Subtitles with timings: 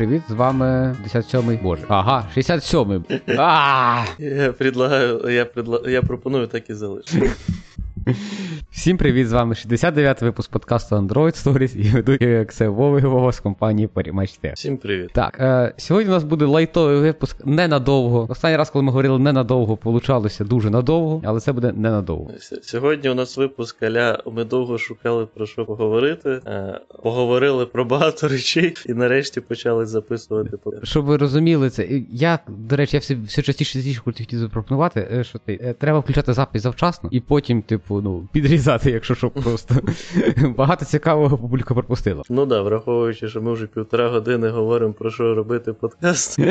[0.00, 0.22] привіт!
[0.28, 1.56] З вами 57-й.
[1.56, 1.84] Боже.
[1.88, 3.22] Ага, 67-й.
[3.38, 4.04] А!
[4.18, 5.82] Я предлагаю, я предла...
[5.86, 7.30] я пропоную так і залишити.
[8.80, 13.40] Всім привіт, з вами 69-й випуск подкасту Android Stories і ведучий Ксе Вови Вова з
[13.40, 14.52] компанії Порімачте.
[14.56, 15.10] Всім привіт.
[15.12, 18.26] Так, е, сьогодні у нас буде лайтовий випуск ненадовго.
[18.30, 22.30] Останній раз, коли ми говорили ненадовго, получалося дуже надовго, але це буде ненадовго.
[22.38, 27.84] С- Сьогодні у нас випуск аля ми довго шукали про що поговорити, е, поговорили про
[27.84, 30.50] багато речей і нарешті почали записувати.
[30.82, 35.24] Щоб ви розуміли це, я, до речі, я все, все частіше частіше хотів запропонувати, е,
[35.24, 39.74] що ти е, треба включати запис завчасно і потім, типу, ну, підрізати, якщо що просто.
[40.56, 42.22] Багато цікавого публіка пропустила.
[42.30, 46.38] Ну да, враховуючи, що ми вже півтора години говоримо про що робити подкаст.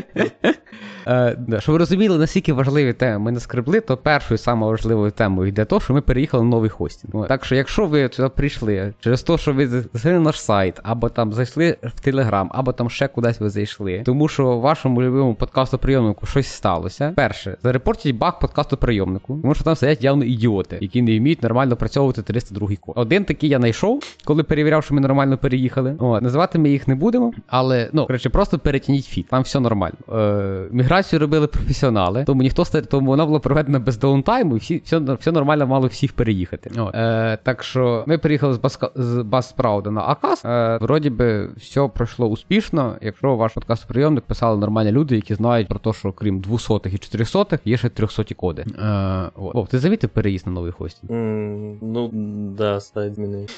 [1.07, 5.49] Е, щоб ви розуміли, наскільки важливі теми ми не скребли, то першою самою важливою темою
[5.49, 7.27] йде то, що ми переїхали на новий хостінг.
[7.27, 11.09] Так що, якщо ви сюди прийшли через те, що ви зайшли на наш сайт, або
[11.09, 15.35] там зайшли в Телеграм, або там ще кудись ви зайшли, тому що в вашому любимому
[15.35, 17.13] подкастоприйомнику щось сталося.
[17.15, 21.76] Перше, зарепортіть баг подкастоприйомнику, тому що там сидять явно ідіоти, які не вміють нормально
[22.10, 22.93] працьовувати 302 код.
[22.98, 25.96] Один такий я знайшов, коли перевіряв, що ми нормально переїхали.
[25.99, 29.27] От, називати ми їх не будемо, але ну коротше, просто перетяніть feed.
[29.27, 29.96] Там все нормально.
[30.13, 34.99] Е, міграцію робили професіонали, тому ніхто тому вона була проведена без даунтайму, і всі все,
[34.99, 36.71] все нормально мало всіх переїхати.
[36.77, 36.96] От.
[36.96, 40.45] Е, так що ми переїхали з Баска з Buzzsprout-а на Acast.
[40.46, 42.96] Е, вроді би все пройшло успішно.
[43.01, 47.60] Якщо ваш подкастоприйомник писали нормальні люди, які знають про те, що крім 200 і 400
[47.66, 48.66] є ще 300 коди.
[48.79, 49.55] Е, от.
[49.55, 51.12] Вов, ти замітив переїзд на новий хостінг?
[51.12, 52.09] М, Ну,
[52.57, 53.49] да, сайт змінив.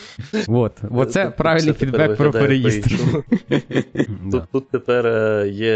[0.48, 2.86] Вот, от це правильний фідбек про переїзд.
[4.32, 5.72] Тут, тут тепер е, є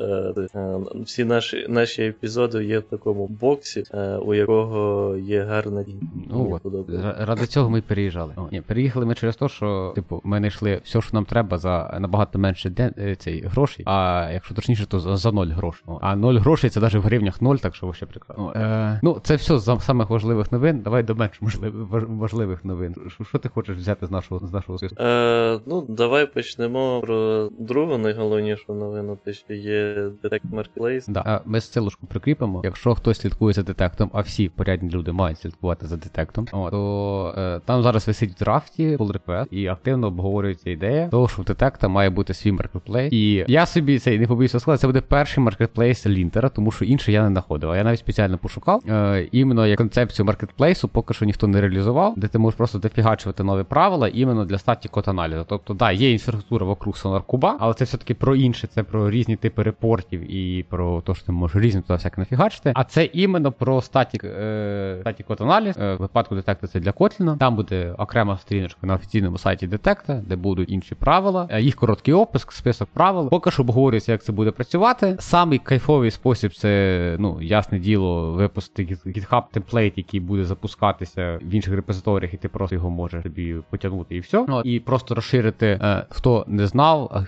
[0.00, 3.84] е, е, всі наші, наші епізоди є в такому боксі,
[4.26, 5.84] у якого є гарна.
[6.30, 8.34] Ну от, ради цього ми переїжджали.
[8.52, 12.38] Ні, переїхали ми через те, що, типу, ми знайшли все, що нам треба за набагато
[12.38, 15.84] менше ден, цей, грошей, а якщо точніше, то за, 0 грошей.
[16.00, 18.46] А 0 грошей це навіть в гривнях 0, так що вообще прекрасно.
[18.46, 20.80] О, е, ну, це все з самих важливих новин.
[20.80, 22.94] Давай до менш можливих, важливих новин.
[23.28, 25.02] Що, ти хочеш взяти з нашого, з нашого списку?
[25.02, 31.04] Е, ну, давай почнемо про другу найголовнішу новину, те, що є Detekt Marketplace.
[31.08, 31.40] Да.
[31.44, 32.60] Ми силочку прикріпимо.
[32.64, 37.34] Якщо хтось слідкує за детектом, а всі порядні люди мають слідкувати за детектом, о, то
[37.38, 41.44] е, там зараз висить в драфті pull request і активно обговорюється ідея того, що в
[41.44, 43.12] детекта має бути свій маркетплейс.
[43.12, 47.14] І я собі цей не побоюся сказати, це буде перший маркетплейс лінтера, тому що інший
[47.14, 47.70] я не знаходив.
[47.70, 48.82] А я навіть спеціально пошукав.
[48.88, 53.42] Е, іменно як концепцію маркетплейсу поки що ніхто не реалізував, де ти можеш просто дофігачувати
[53.42, 55.44] нові правила іменно для статі код аналізу.
[55.48, 59.62] Тобто, да, є інфраструктура вокруг SonarCuba, але це все-таки про інше, це про різні типи
[59.62, 62.72] репортів і про те, що ти можеш різні туди всяке нафігачити.
[62.74, 65.76] А це іменно про статік, е, код аналіз.
[65.78, 67.38] Е, в випадку детекта це для Kotlin.
[67.38, 72.14] Там буде окрема сторіночка на офіційному сайті детекта, де будуть інші правила, е, їх короткий
[72.14, 73.28] опис, список правил.
[73.28, 75.16] Поки що обговорюється, як це буде працювати.
[75.18, 81.75] Самий кайфовий спосіб це, ну, ясне діло, випустити GitHub темплейт, який буде запускатися в інших
[81.76, 84.44] репозиторіях, і ти просто його можеш собі потягнути і все.
[84.48, 87.26] Ну, і просто розширити, е, хто не знав,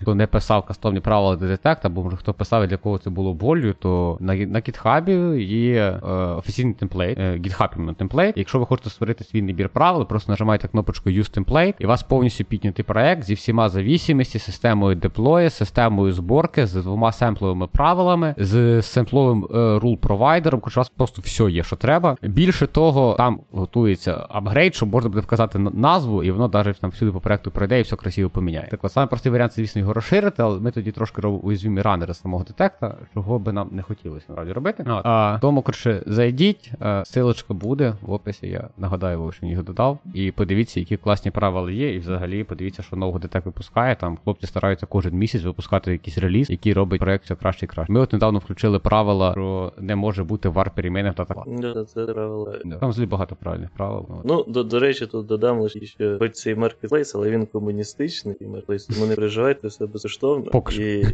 [0.00, 3.34] хто не писав кастомні правила до детекта, або може хто писав для кого це було
[3.34, 8.36] болью, то на, на GitHub є е, офіційний темплейт, е, GitHub темплейт.
[8.36, 12.02] Якщо ви хочете створити свій набір правил, просто нажимаєте кнопочку Use Template, і у вас
[12.02, 18.82] повністю піднятий проект зі всіма завісимості, системою деплою, системою зборки, з двома семпловими правилами, з
[18.82, 22.16] семпловим е, провайдером, хоч у вас просто все є, що треба.
[22.22, 27.12] Більше того, там готується апгрейд, щоб можна буде вказати назву, і воно навіть там всюди
[27.12, 28.68] по проекту пройде і все красиво поміняє.
[28.70, 32.14] Так от, саме простий варіант, звісно, його розширити, але ми тоді трошки робимо уязвімі ранери
[32.14, 34.84] самого детекта, чого би нам не хотілося насправді робити.
[34.86, 35.06] От.
[35.06, 36.72] А, тому, коротше, зайдіть,
[37.04, 39.98] силочка буде в описі, я нагадаю, ви що його додав.
[40.14, 43.96] І подивіться, які класні правила є, і взагалі подивіться, що нового детект випускає.
[43.96, 47.92] Там хлопці стараються кожен місяць випускати якийсь реліз, який робить проект все краще і краще.
[47.92, 51.38] Ми от недавно включили правила, що не може бути var перемінних та так.
[51.46, 52.54] Да, це правило.
[52.80, 54.06] Там взагалі багато правильних правил.
[54.24, 58.46] Ну, до, до речі, тут додам лише, що хоч цей маркетплейс, але він комуністичний і
[58.46, 59.14] маркетплейс, тому не
[59.54, 60.50] переживайте, все безкоштовно.
[60.50, 60.82] Поки що.
[60.82, 61.06] І...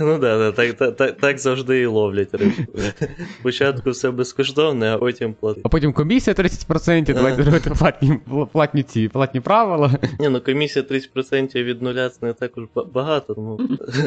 [0.00, 2.52] ну да, да, так, так, так, так завжди і ловлять рибу.
[3.40, 5.62] Спочатку все безкоштовне, а потім платить.
[5.66, 8.18] А потім комісія 30%, давайте робити платні,
[8.52, 9.98] платні ці платні правила.
[10.20, 13.34] Ні, ну комісія 30% від нуля це не також ба- багато.
[13.34, 13.60] Тому...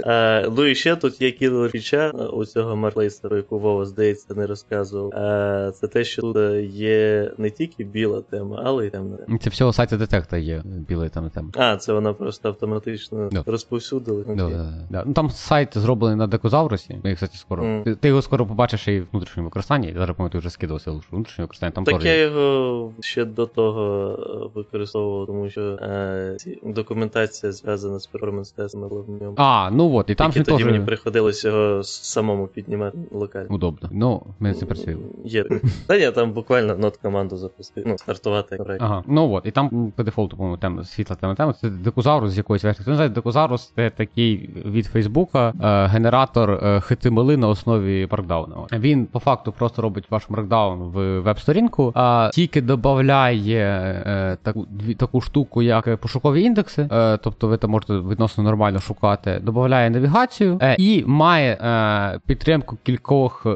[0.05, 4.47] а, ну і ще тут є кілер фіча у цього маркетплейсу, яку Вова, здається, не
[4.47, 5.11] розказував.
[5.13, 9.37] А, це те, що тут е, є не тільки біла тема, але й темна тема.
[9.37, 11.49] Це всього сайті детекта є білий там тема.
[11.55, 13.43] А, це вона просто автоматично Да.
[13.45, 14.23] розповсюдили.
[14.27, 15.03] Да, да, да.
[15.05, 16.99] Ну там сайт зроблений на декозаврусі.
[17.03, 17.63] Ми, кстати, скоро.
[17.63, 17.83] Мгм.
[17.83, 19.87] Ти, ти його скоро побачиш і в внутрішньому використанні.
[19.87, 21.71] Я зараз пам'ятаю, вже скидався лише внутрішнє використання.
[21.71, 22.23] Там Так я є.
[22.23, 24.09] його ще до того
[24.45, 29.33] е, використовував, тому що е, документація зв'язана з перформанс тестами була в ньому.
[29.37, 33.47] А, ну от, і там ж тоді теж мені приходилось його самому піднімати локально.
[33.49, 33.89] удобно.
[33.91, 35.01] Ну, ми з цим працюємо.
[35.25, 35.45] Є.
[35.87, 37.83] Та ні, там буквально нот команду запустив.
[37.87, 38.81] Ну, стартувати проект.
[38.83, 41.53] Ага, ну от, і там по дефолту, по-моєму, тема світла тема тема.
[41.53, 42.81] Це декозаврус з якоїсь версії.
[42.81, 48.07] Хто не знає, декозаврус це такий від Фейсбука е, генератор е, HTML на основі.
[48.09, 48.73] От.
[48.73, 54.67] Він по факту просто робить ваш Markdown в веб-сторінку, а тільки додає е, таку,
[54.97, 56.89] таку штуку, як пошукові індекси.
[57.23, 61.57] Тобто ви там можете відносно нормально шукати, додає навігацію і має
[62.25, 63.47] підтримку кількох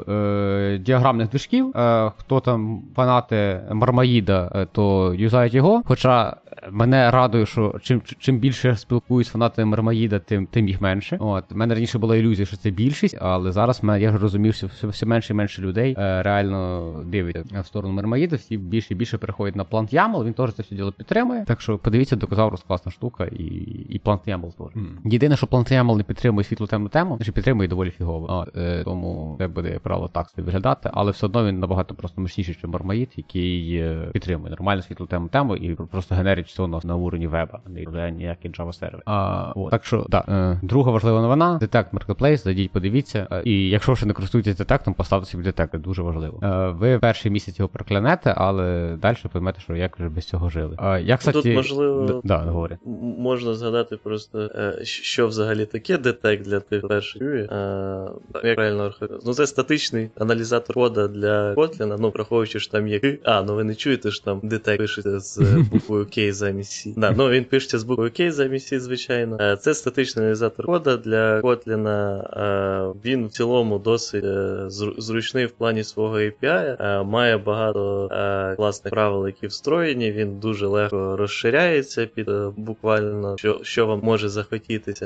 [0.79, 1.71] діаграмних движків.
[2.17, 5.81] Хто там фанати Мармаїда, то юзають його.
[5.85, 6.35] Хоча
[6.69, 11.17] мене радує, що чим чим більше я спілкуюсь з фанатами Мармаїда, тим тим їх менше.
[11.19, 14.67] От У мене раніше була ілюзія, що це більшість, але зараз мене, я розумів, що
[14.67, 18.35] все, все менше і менше людей е, реально дивиться в сторону Мармаїда.
[18.35, 21.45] Всі більше і більше переходять на Plant YAML, Він теж це все діло підтримує.
[21.45, 23.43] Так що подивіться, докозаврус класна штука, і,
[23.89, 24.83] і Plant YAML теж.
[25.05, 28.25] Єдине, що Plant YAML не підтримує світлу темну тему, значить підтримує доволі фігово.
[28.29, 32.21] От, е, тому це буде правило так собі виглядати, але все одно він набагато просто
[32.21, 36.79] мощніший, ніж Мармаїд, який е, підтримує нормальну світлу тему тему і просто генерить все на,
[36.83, 39.01] на уровні веба, а не вже ніякий Java сервер.
[39.05, 39.71] А, от.
[39.71, 43.27] Так що, да, е, друга важлива новина: Detect Marketplace, зайдіть, подивіться.
[43.31, 46.39] Е, і якщо ще не користуєтесь детектом, поставте собі детект, дуже важливо.
[46.43, 50.75] Е, ви перший місяць його проклянете, але далі поймете, що як вже без цього жили.
[50.79, 52.77] Е, я, кстати, Тут, можливо, д- да, говори.
[53.17, 57.21] Можна згадати просто, е, що взагалі таке детект для тих перших.
[57.21, 58.07] Е,
[58.43, 58.93] Як правильно?
[59.25, 63.17] Ну, це статичний аналізатор кода для Kotlin, ну, враховуючи, що там є.
[63.23, 65.37] А, ну ви не чуєте, що там детект пишеться з
[65.71, 66.93] буквою К замість C.
[66.97, 69.37] Да, ну він пишеться з буквою К замість C, звичайно.
[69.41, 71.87] Е, Це статичний аналізатор кода для Kotlin.
[71.87, 74.65] Е, Він в цілому досить е,
[74.97, 78.09] зручний в плані свого API, має багато
[78.57, 80.11] класних правил, які встроєні.
[80.11, 85.05] Він дуже легко розширяється під буквально що, що вам може захотітися.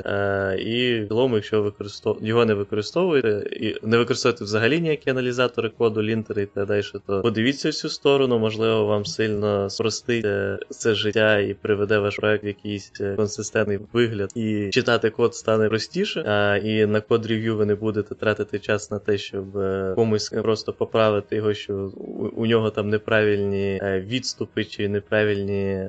[0.54, 2.18] І в цілому, якщо використов...
[2.22, 7.22] його не використовуєте і не використовуєте взагалі ніякі аналізатори коду, лінтери і так далі, то
[7.22, 10.26] подивіться в цю сторону, можливо, вам сильно спростить
[10.70, 14.30] це життя і приведе ваш проект в якийсь е, консистентний вигляд.
[14.34, 18.90] І читати код стане простіше, а, і на код рев'ю ви не будете тратити час
[18.90, 21.92] на те, щоб е, комусь просто поправити його, що
[22.36, 25.88] у, нього там неправильні е, відступи, чи неправильні,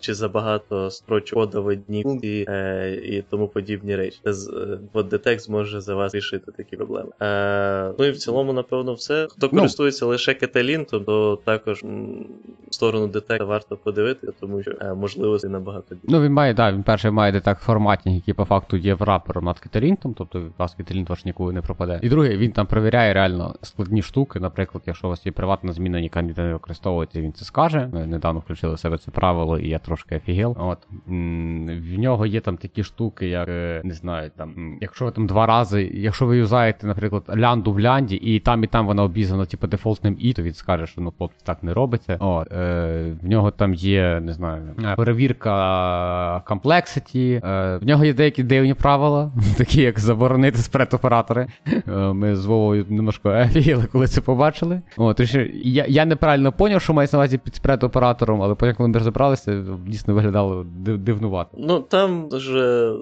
[0.00, 2.46] чи забагато строчок кода в одній функції
[3.02, 4.20] і тому подібні речі.
[4.92, 7.10] От Detect зможе за вас рішити такі проблеми.
[7.98, 9.26] Ну і в цілому, напевно, все.
[9.30, 9.58] Хто Ну.
[9.58, 14.61] користується лише кеталінтом, то також в сторону детекта варто подивитися, тому
[14.96, 16.06] можливостей набагато більше.
[16.08, 19.58] Ну, він має, да, він перший має детект форматінг, який по факту є врапером над
[19.58, 22.00] кеталінтом, тобто вас кеталінт ваш ніколи не пропаде.
[22.02, 24.40] І другий, він там перевіряє реально складні штуки.
[24.40, 27.88] Наприклад, якщо у вас є приватна зміна, яка не використовується, він це скаже.
[27.92, 30.56] Ми недавно включили в себе це правило, і я трошки офігел.
[30.58, 35.26] От в нього є там такі штуки, як е, не знаю, там, якщо ви там
[35.26, 39.46] два рази, якщо ви юзаєте, наприклад, лянду в лянді, і там і там вона обізнана,
[39.46, 42.16] типу, дефолтним і, то він скаже, що ну хлопці так не робиться.
[42.20, 44.51] От, е, в нього там є, не знаю, е,
[44.96, 47.40] перевірка комплекситі.
[47.44, 51.46] Е, в нього є деякі дивні правила, такі як заборонити спред-оператори.
[51.66, 54.80] Е, ми з Вовою немножко офігели, коли це побачили.
[54.96, 55.14] Тому
[55.64, 59.64] я, я неправильно поняв, що мається на увазі під спред-оператором, але потім, коли ми розібралися,
[59.86, 61.50] дійсно виглядало дивнувато.
[61.58, 62.92] Ну там вже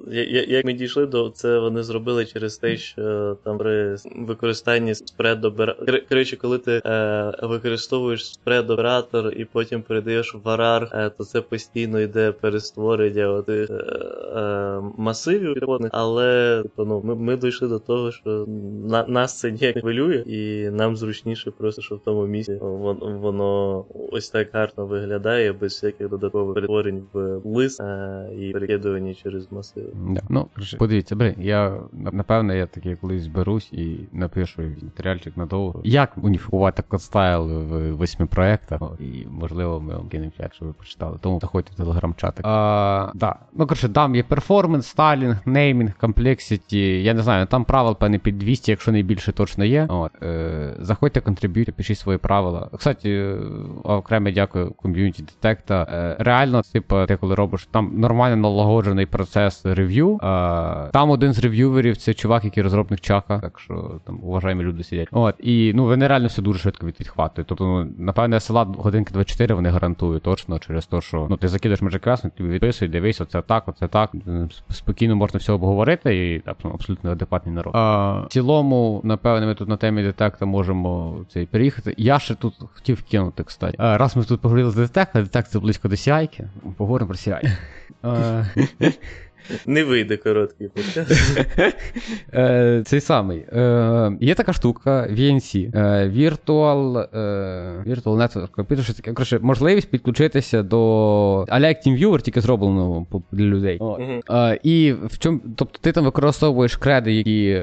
[0.49, 5.75] як ми дійшли до це, вони зробили через те, що там при використанні спредобера...
[5.81, 11.41] Кор- Коротше, коли ти е, використовуєш спредоператор і потім передаєш в варар, е, то це
[11.41, 15.57] постійно йде перестворення отих, е, е, масивів
[15.93, 18.47] але типу, ну, ми, ми дійшли до того, що
[18.89, 23.85] на, нас це не хвилює, і нам зручніше просто, що в тому місці воно, воно
[24.13, 29.91] ось так гарно виглядає, без всяких додаткових перетворень в лист е, і перекидування через масиви.
[30.11, 30.21] Да.
[30.29, 35.81] Ну, подивіться, бри, я на- напевне, я таки колись зберусь і напишу матеріальчик надовго.
[35.85, 38.81] Як уніфікувати кодстайл в восьми проєктах?
[39.01, 41.19] І можливо, ми вам кинемо чат, щоб ви почитали.
[41.21, 42.47] Тому заходьте в телеграм-чатик.
[42.47, 43.35] А, да.
[43.53, 47.03] Ну, коротше, там є перформанс, стайлінг, неймінг, комплексіті.
[47.03, 49.87] Я не знаю, там правил певне під 200, якщо не більше, точно є.
[49.89, 52.69] От, е, заходьте, контриб'юйте, пишіть свої правила.
[52.79, 53.39] Кстати, е,
[53.85, 55.87] окремо дякую ком'юніті детекта.
[55.93, 60.15] Е, реально, типу, ти коли робиш там нормально налагоджений процес рев'ю.
[60.15, 60.19] Е,
[60.93, 65.09] там один з рев'юверів це чувак, який розробник чака, так що там уважаємо люди сидять.
[65.13, 67.49] От, і ну вони реально все дуже швидко від- відхватують.
[67.49, 71.83] Тобто, ну, напевне, села годинки 24 вони гарантують точно через те, що ну ти закидаєш
[71.83, 74.13] Magic тобі відписуй, дивись, оце так, оце так.
[74.71, 77.75] Спокійно можна все обговорити і так, ну, абсолютно адекватний народ.
[77.77, 81.95] А, В цілому, напевне, ми тут на темі детекта можемо цей переїхати.
[81.99, 83.77] Я ще тут хотів кинути, кстати.
[83.79, 87.17] А, Раз ми тут поговорили за детект, а детект це близько до сяйки, поговоримо про
[87.17, 87.57] CI.
[89.67, 91.41] Не вийде короткий подкаст.
[92.35, 93.39] Е, Цей самий.
[93.39, 95.71] Е, Є така штука VNC.
[95.75, 97.09] Е, Virtual
[97.87, 99.15] Virtual Network Computer.
[99.15, 103.81] Коротше, можливість підключитися до а як TeamViewer, тільки зроблено для людей.
[104.63, 107.63] І в чому, тобто ти там використовуєш креди, які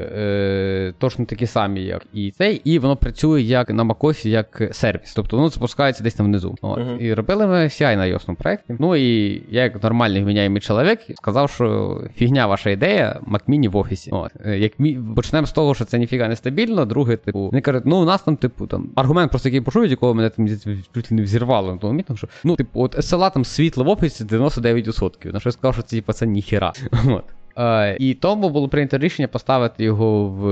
[0.98, 5.14] точно такі самі, як і цей, і воно працює як на MacOS, як сервіс.
[5.16, 6.56] Тобто воно запускається десь там внизу.
[7.00, 8.76] І робили ми CI на iOS проєкті.
[8.80, 11.67] Ну і я, як нормальний вміняємий чоловік, сказав, що
[12.16, 14.12] фігня ваша ідея, Макміні в офісі.
[14.12, 14.32] От.
[14.46, 15.00] Е, як мі...
[15.16, 16.86] Почнемо з того, що це ніфіга не стабільно.
[16.86, 20.14] Друге, типу, вони кажуть, ну у нас там, типу, там аргумент просто який почують, якого
[20.14, 20.50] мене там
[20.94, 21.78] чуть не взірвало.
[21.82, 25.34] Тому, що, ну, типу, от SLA там світло в офісі 99%.
[25.34, 26.74] На що я сказав, що це типу, це ніхіра.
[27.08, 27.24] От.
[27.58, 30.44] Е, І тому було прийнято рішення поставити його в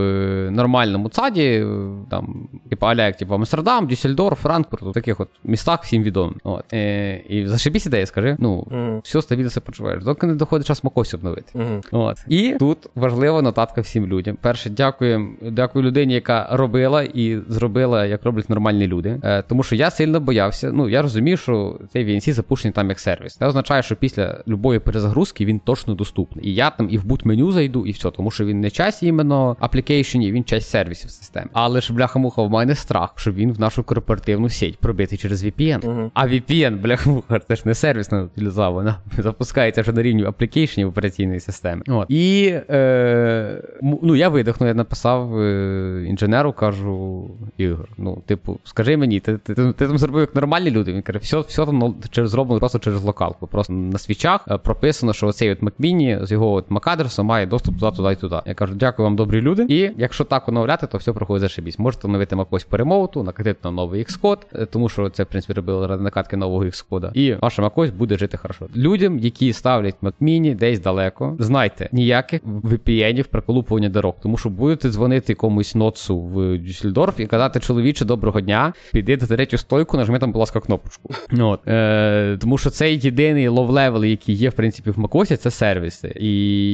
[0.51, 1.65] нормальному цаді,
[2.09, 6.35] там, типу, аля, як типу, Амстердам, Дюссельдорф, Франкфурт, у таких от містах всім відомим.
[6.43, 6.73] От.
[6.73, 9.01] Е, І зашибісь ідея, скажи, ну, mm.
[9.03, 11.59] все стабільно себе почуваєш, доки не доходить час макось обновити.
[11.59, 11.81] Mm.
[11.91, 12.17] От.
[12.27, 14.37] І тут важлива нотатка всім людям.
[14.41, 19.19] Перше, дякую, дякую людині, яка робила і зробила, як роблять нормальні люди.
[19.23, 20.71] Е, Тому що я сильно боявся.
[20.73, 23.35] Ну, я розумів, що цей VNC запущений там як сервіс.
[23.35, 26.47] Це означає, що після любої перезагрузки він точно доступний.
[26.47, 29.57] І я там і в boot-меню зайду, і все, тому що він не часть іменно
[29.59, 31.47] аплікейшенів, він часть сервісів системи.
[31.53, 35.79] Але ж бляха-муха, в мене страх, щоб він в нашу корпоративну сеть пробитий через VPN.
[35.79, 36.09] Uh-huh.
[36.13, 41.39] А VPN, бляха-муха, це ж не сервісна утиліза, вона запускається вже на рівні аплікейшенів операційної
[41.39, 41.81] системи.
[41.87, 42.05] От.
[42.09, 49.19] І е, ну, я видихну, я написав е, інженеру, кажу, Ігор, ну, типу, скажи мені,
[49.19, 50.93] ти ти, ти, ти там зробив як нормальні люди.
[50.93, 53.47] Він каже, все все там через зроблено просто через локалку.
[53.47, 57.45] Просто на свічах е, прописано, що оцей от MacMini з його от MAC адресу має
[57.45, 58.41] доступ туди, туди і туди.
[58.45, 59.65] Я кажу, дякую вам, добрі люди.
[59.69, 61.79] І якщо так оновляти, то все проходить зашибісь.
[61.79, 65.53] Можете оновити якось по ремоуту, накатити на новий Xcode, е, тому що це, в принципі,
[65.53, 67.11] робили ради накатки нового Xcode.
[67.13, 68.67] І ваша MacOS буде жити хорошо.
[68.75, 75.33] Людям, які ставлять Mini десь далеко, знайте, ніяких VPN-ів приколупування дорог, тому що будете дзвонити
[75.33, 80.31] комусь ноцу в Дюссельдорф і казати, чоловіче, доброго дня, піди до третю стойку, нажми там,
[80.31, 81.13] будь ласка, кнопочку.
[81.39, 81.67] От.
[81.67, 86.13] Е, Тому що цей єдиний low-level, який є, в принципі, в MacOS, це сервіси.
[86.19, 86.64] І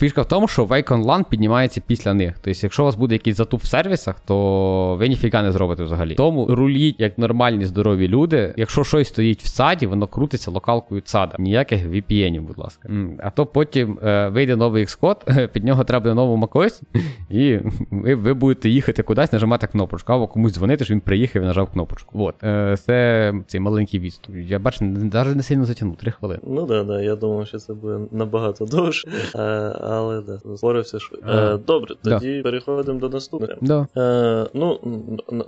[0.00, 2.34] фішка в тому, що Wake on LAN піднімається після них.
[2.44, 6.14] Тобто, якщо у вас буде якийсь затуп в сервісах, то ви ніфіга не зробите взагалі.
[6.14, 8.54] Тому руліть як нормальні здорові люди.
[8.56, 11.36] Якщо щось стоїть в ЦОДі, воно крутиться локалкою ЦОДа.
[11.38, 12.88] Ніяких VPN-ів, будь ласка.
[13.22, 16.82] А то потім е, вийде новий Xcode, під нього треба нову macOS,
[17.30, 17.58] і
[17.90, 21.70] ви, ви будете їхати кудись, нажимати кнопочку, або комусь дзвонити, що він приїхав і нажав
[21.72, 22.24] кнопочку.
[22.24, 22.44] От.
[22.44, 24.36] Е, Це цей маленький відступ.
[24.36, 26.40] Я бачу, навіть не сильно затягнув, три хвилини.
[26.46, 27.02] Ну да, да.
[27.02, 29.08] Я думав, що це буде набагато довше.
[29.34, 29.38] Е,
[29.80, 31.30] але да, спорився швидко.
[31.30, 33.52] Е, добре, тоді переходимо до наступного.
[33.60, 33.86] Да.
[33.96, 34.80] Е, ну,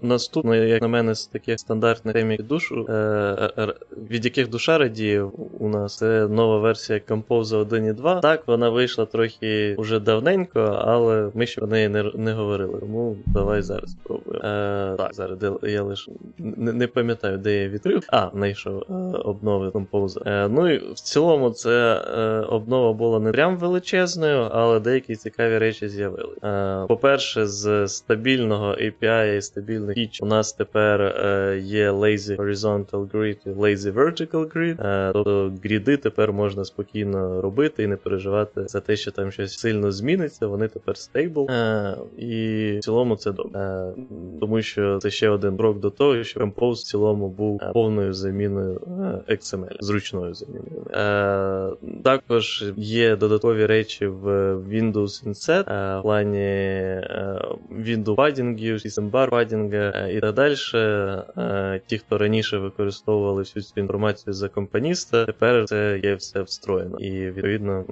[0.03, 3.75] наступне, як на мене, з таких стандартних темі душу, е,
[4.11, 5.23] від яких душа радіє
[5.59, 8.21] у нас, це нова версія Compose 1.2.
[8.21, 12.79] Так, вона вийшла трохи уже давненько, але ми ще про неї не не говорили.
[12.81, 14.49] Тому давай зараз спробуємо.
[14.49, 18.03] Е, Так, зараз я лише не, пам'ятаю, де я відкрив.
[18.09, 20.29] А, знайшов е, обнови Compose.
[20.29, 25.59] Е, ну і в цілому, це е, обнова була не прям величезною, але деякі цікаві
[25.59, 26.35] речі з'явили.
[26.45, 33.11] Е, По-перше, з стабільного API і стабільних фіч у нас тепер е, є Lazy Horizontal
[33.11, 34.87] Grid і Lazy Vertical Grid.
[34.87, 39.59] Е, тобто гріди тепер можна спокійно робити і не переживати за те, що там щось
[39.59, 40.47] сильно зміниться.
[40.47, 41.51] Вони тепер стейбл.
[42.19, 43.93] І в цілому це добре.
[44.41, 48.81] Тому що це ще один крок до того, що Compose в цілому був повною заміною
[49.29, 50.85] XML, зручною заміною.
[52.05, 56.37] Також є додаткові речі в Windows Inset, в плані
[57.73, 60.55] window падінгів, system bar падінга і так далі.
[61.87, 66.99] Ті, хто раніше використовували всю цю інформацію за компаніста, тепер це є все встроєно.
[66.99, 67.85] І відповідно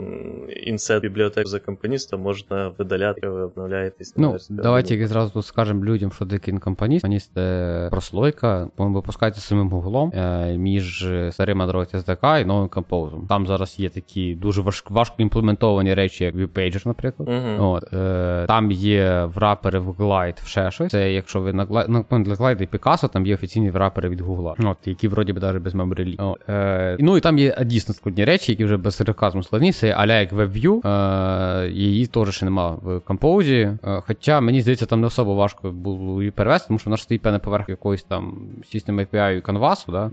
[0.66, 4.14] інсет бібліотеку за компаніста можна видаляти, ви обновляєтесь.
[4.16, 7.02] Ну, давайте зразу скажемо людям, що таке компаніст.
[7.02, 10.12] Компаніст це прослойка, випускається самим гуглом
[10.56, 13.26] між старим Android SDK і новим композом.
[13.28, 15.45] Там зараз є такі дуже важко важко імплементовані
[15.94, 17.28] речі, як ViewPager, наприклад.
[17.28, 17.60] Мгм.
[17.60, 20.90] От, е, там є врапери в Glide, в ще щось.
[20.90, 24.20] Це якщо ви на Glide, ну, для Glide і Picasso, там є офіційні врапери від
[24.20, 25.74] Google, от, які вроді би навіть без.
[26.18, 29.72] От, е, ну і там є дійсно складні речі, які вже без сарказму складні.
[29.72, 33.78] Це аля як WebView, е, її теж ще нема в Compose.
[33.84, 37.02] Е, хоча мені здається, там не особо важко було її перевести, тому що вона ж
[37.02, 38.38] стоїть певне поверх якоїсь там
[38.74, 40.10] System API Canvas, да?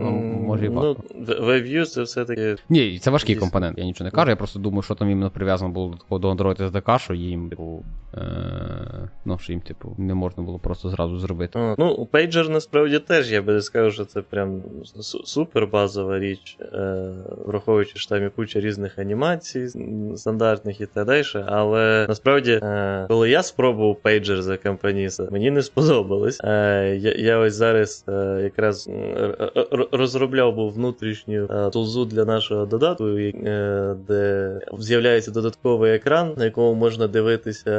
[0.00, 0.10] Ну,
[0.46, 1.02] може і важко.
[1.14, 2.56] Ну, WebView це все-таки.
[2.68, 4.30] Ні, це важкий компонент, я нічого не кажу.
[4.30, 7.50] Я просто думаю, що там іменно прив'язано було до такого до Android SDK, що їм,
[7.50, 7.84] типу,
[8.14, 11.58] е, ну, що їм, типу, не можна було просто зразу зробити.
[11.58, 14.62] А, Ну, Pager насправді теж, я би не сказав, що це прям
[15.24, 17.08] супер базова річ, е,
[17.46, 19.68] враховуючи, що там є куча різних анімацій
[20.16, 21.22] стандартних і так далі.
[21.46, 26.40] Але насправді, е, коли я спробував Pager за компаніса, мені не сподобалось.
[26.44, 28.90] Е, я, я ось зараз е, якраз
[29.92, 34.45] розробляв був внутрішню е, тулзу для нашого додатку, е, де
[34.78, 37.70] з'являється додатковий екран, на якому можна дивитися.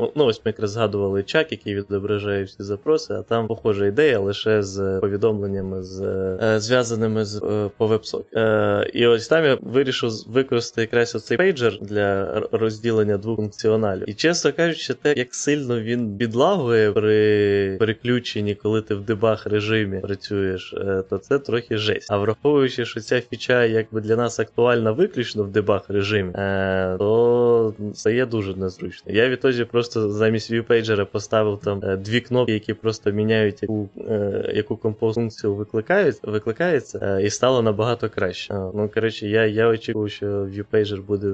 [0.00, 4.18] е, ну, ось ми якраз згадували чак, який відображає всі запроси, а там похожа ідея
[4.18, 6.02] лише з повідомленнями, з,
[6.42, 8.00] е, зв'язаними з е, по.
[8.34, 14.10] Е, і ось там я вирішив використати якраз оцей пейджер для розділення двох функціоналів.
[14.10, 20.00] І чесно кажучи, те, як сильно він підлагує при переключенні, коли ти в дебаг режимі
[20.00, 22.12] працюєш, е, то це трохи жесть.
[22.12, 27.74] А враховуючи, що ця фіча якби для нас актуальна виключно в дебаг режимі, е, то
[27.94, 29.12] стає дуже незручно.
[29.12, 34.52] Я відтоді просто замість viewpager поставив там е, дві кнопки, які просто міняють яку, е,
[34.54, 38.54] яку композ функцію викликають, викликається, е, і стало набагато краще.
[38.54, 41.32] Е, ну коротше, я, я очікую, що viewpager буде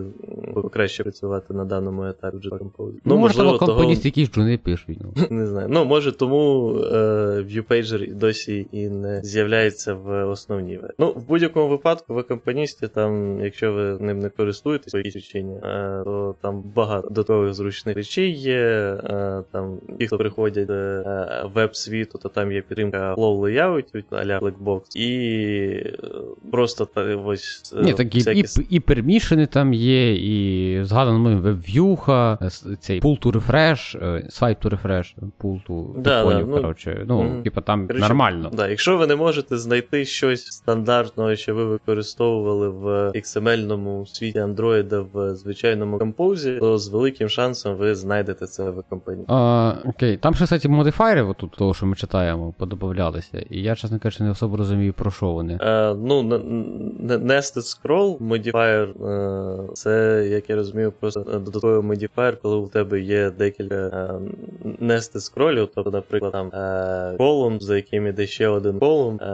[0.73, 2.93] краще працювати на даному етапі вже Compose.
[3.05, 4.99] Ну, може, там компоністи якісь джуни пишуть.
[5.01, 5.27] Ну.
[5.31, 5.69] Не знаю.
[5.71, 6.97] Ну, може, тому е,
[7.43, 10.95] ViewPager досі і не з'являється в основній версії.
[10.99, 15.45] Ну, в будь-якому випадку, ви компоністі, там, якщо ви ним не користуєтесь по якійсь е,
[16.05, 18.61] то там багато додаткових зручних речей є.
[19.05, 24.39] Е, там ті, хто приходять до е, веб-світу, то там є підтримка flow layout, а-ля
[24.39, 25.97] Blackbox, і
[26.53, 31.39] просто та, ось Ні, так і, всякі і, і пермішени там є, і згадано мною
[31.39, 33.97] веб-в'юха, е, цей pull to refresh,
[34.31, 37.05] swipe to refresh, pull to Да, да, ну, коротше.
[37.07, 37.43] Ну, мгм.
[37.43, 38.51] типа там Коротше, нормально.
[38.53, 45.07] Да, якщо ви не можете знайти щось стандартного, що ви використовували в XML-ному світі Android
[45.13, 49.25] в звичайному композі, то з великим шансом ви знайдете це в компанії.
[49.29, 53.39] А, окей, там ще, кстати, модифайри, отут того, що ми читаємо, подобавлялися.
[53.51, 55.59] І я, чесно кажучи, не особо розумію, про що вони.
[55.61, 56.23] Е, ну,
[57.03, 63.31] Nested Scroll modifier, е, це, як я розумію, просто додатковий модифайер, коли у тебе є
[63.31, 64.21] декілька е,
[64.83, 69.25] nested скролів, тобто, наприклад, там е, колумн, за яким іде ще один колумн, е,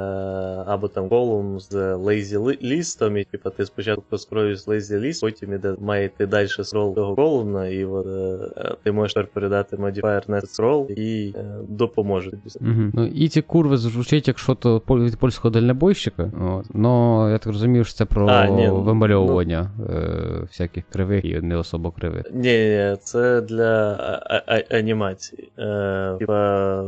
[0.66, 5.74] або там колумн з lazy лістом, і типу, ти спочатку проскроюєш lazy list, потім іде,
[5.80, 10.22] має йти далі скрол того колумна, і от, е, е, ти можеш тепер передати модифайер
[10.28, 12.42] nested scroll і е, допоможе тобі.
[12.72, 12.90] Угу.
[12.94, 16.30] Ну, і ці курви звучить як що то від польського дальнобойщика.
[16.40, 16.66] От.
[16.74, 21.40] Ну, я так розумію, що це про А, ні, ну- вимальовування е, всяких кривих і
[21.40, 22.24] не особо кривих.
[22.32, 23.92] Ні, ні, це для
[24.26, 25.48] а- а- анімації.
[25.58, 26.84] Е, типа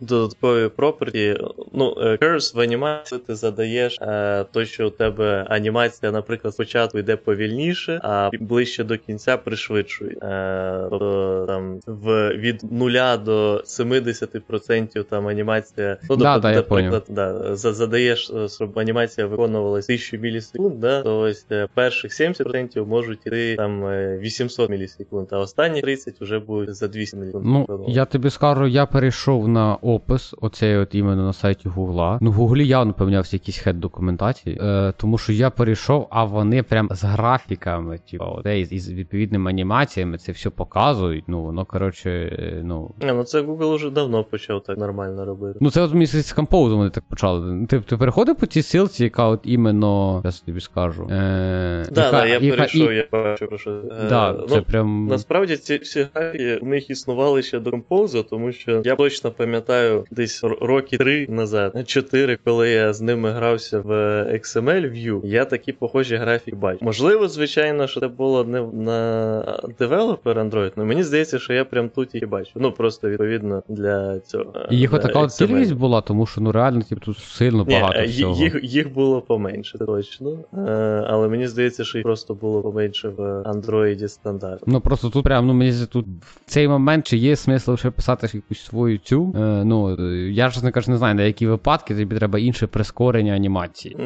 [0.00, 1.36] додаткові проперті.
[1.72, 6.95] Ну, е, curse в анімації ти задаєш е, то, що у тебе анімація, наприклад, спочатку
[6.98, 10.10] йде повільніше, а ближче до кінця пришвидшує.
[10.22, 15.96] Е, тобто там в від 0 до 70% там анімація.
[16.10, 21.02] Ну, Да, тобто, да, наприклад, да, за- задаєш, е, щоб анімація виконувалась 1000 мілісекунд, да,
[21.02, 26.38] то ось е, перших 70% можуть йти там е, 800 мілісекунд, а останні 30 вже
[26.38, 27.44] будуть за 200 мілісекунд.
[27.46, 32.18] Ну, я тобі скажу, я перейшов на опис, оцей от іменно на сайті Гугла.
[32.20, 36.62] Ну, в Гуглі явно помінявся якийсь хед документації, е, тому що я перейшов, а вони
[36.62, 41.24] прям з графіками, типу, де із, із відповідними анімаціями це все показують.
[41.28, 42.94] Ну, воно, коротше, е, ну.
[43.00, 45.58] Не, ну це Google вже давно почав так нормально робити.
[45.62, 47.66] Ну, це от мені з композом вони так почали.
[47.66, 51.08] Ти, ти переходив по цій силці, яка от іменно, зараз тобі скажу.
[51.10, 53.70] Е, Да, яка, да, я яка перейшов, і- я бачу про що.
[53.70, 55.06] Е, Да, ну, це прям.
[55.06, 60.04] Насправді ці всі графіки в них існували ще до композу, тому що я точно пам'ятаю
[60.10, 63.90] десь роки три назад, чотири, коли я з ними грався в
[64.32, 66.75] XML View, я такі похожі графіки бачив.
[66.80, 71.88] Можливо, звичайно, що це було не на девелопер Android, але мені здається, що я прям
[71.88, 72.50] тут їх бачу.
[72.54, 74.52] Ну просто відповідно для цього.
[74.70, 78.04] І їх отака от кількість була, тому що ну реально типу, тут сильно багато е,
[78.04, 78.44] всього.
[78.44, 80.38] їх, їх було поменше, точно.
[80.54, 80.60] Е,
[81.08, 84.62] але мені здається, що їх просто було поменше в Android стандарт.
[84.66, 87.90] Ну просто тут прям, ну мені здається, тут в цей момент чи є смисл ще
[87.90, 89.34] писати якусь свою цю.
[89.36, 89.96] Е, ну,
[90.28, 93.96] я ж не кажу, не знаю, на які випадки тобі треба інше прискорення анімації.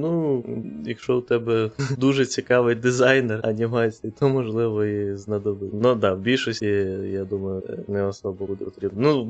[0.00, 0.44] Ну,
[0.86, 1.70] якщо у тебе
[2.00, 5.76] дуже цікавий дизайнер анімації, то можливо і знадобиться.
[5.82, 6.66] Ну да, в більшості,
[7.12, 9.00] я думаю, не особо буде потрібно.
[9.00, 9.24] Ну,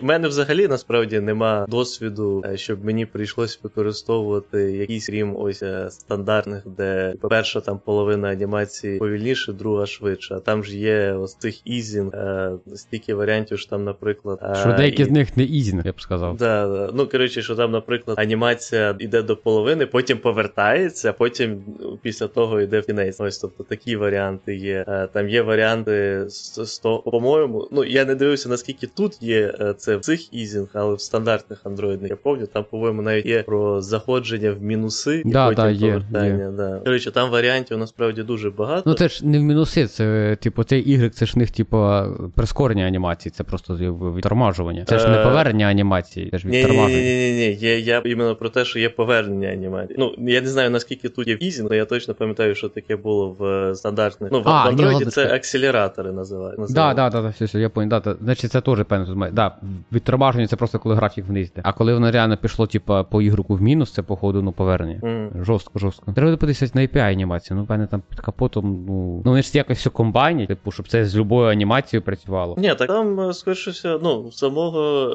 [0.00, 5.90] в мене взагалі насправді нема досвіду, е, щоб мені прийшлось використовувати якийсь крім ось е,
[5.90, 10.34] стандартних, де перша там половина анімації повільніше, друга швидше.
[10.34, 14.56] А там ж є ось цих easing, е, стільки варіантів, що там, наприклад.
[14.60, 16.36] Що деякі і- з них не easing, я б сказав.
[16.36, 16.90] Да, да.
[16.94, 22.60] Ну, коротше, що там, наприклад, анімація йде до половини, потім повертається, потім ну, після того
[22.60, 23.20] йде в кінець.
[23.20, 24.84] Ось, тобто такі варіанти є.
[24.88, 29.54] Е, Там є варіанти з, з того, по-моєму, ну я не дивився, наскільки тут є
[29.60, 33.42] е, це в цих easing, але в стандартних андроїдних я пам'ятаю, там, по-моєму, навіть є
[33.42, 36.50] про заходження в мінуси і Да, потім да, є, повертання.
[36.56, 36.80] Да.
[36.84, 38.82] Коротше, там варіантів насправді дуже багато.
[38.86, 41.86] Ну це ж не в мінуси, це типу цей Y, це ж в них, типу,
[42.34, 43.74] прискорення анімації, це просто
[44.16, 44.84] відтормажування.
[44.84, 48.36] Це ж не Е, повернення анімації, це ж Ні, ні, ні, ні, ні, я іменно
[48.36, 49.96] про те, що є повернення анімації.
[49.98, 52.96] Ну я не знаю наскільки тут є в Ізі, але я точно пам'ятаю, що таке
[52.96, 54.32] було в е, стандартних.
[54.32, 56.60] Ну в, А, ні, Android ладно, це акселератори називають.
[56.68, 59.28] Да, да, да, да, все, все, я понял, да, та- значить це теж певно.
[59.32, 59.56] Да,
[59.92, 61.60] відтормаження це просто коли графік вниз йде.
[61.64, 65.00] А коли воно реально пішло, типу, по ігроку в мінус, це походу ну повернення.
[65.02, 65.44] Мгм.
[65.44, 66.12] Жорстко, жорстко.
[66.12, 67.56] Треба подивитися на API анімацію.
[67.56, 69.22] Ну, мене там під капотом, ну.
[69.24, 72.54] Ну вони ж якось все комбайнять, типу, щоб це з любою анімацією працювало.
[72.58, 75.10] Ні, так там е, скоріше всього, ну, самого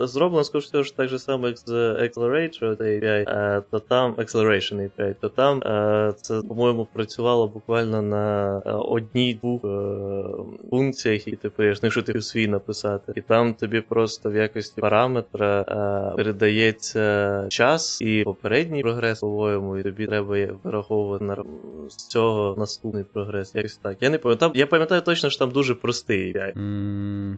[0.00, 5.14] е, зроблено, скоріше що так же само, як з Accelerator API, то там Acceleration API,
[5.20, 5.62] то там
[6.22, 12.48] це, по-моєму, працювало буквально на е, одній-двох е, функціях, які ти ну, якщо ти свій
[12.48, 13.12] написати.
[13.16, 19.82] І там тобі просто в якості параметра е, передається час і попередній прогрес, по-моєму, і
[19.82, 21.36] тобі треба є вираховувати на
[21.88, 23.54] з цього наступний прогрес.
[23.54, 23.96] Якось так.
[24.00, 24.52] Я не пам'ятаю.
[24.54, 26.52] Я пам'ятаю точно, що там дуже простий API.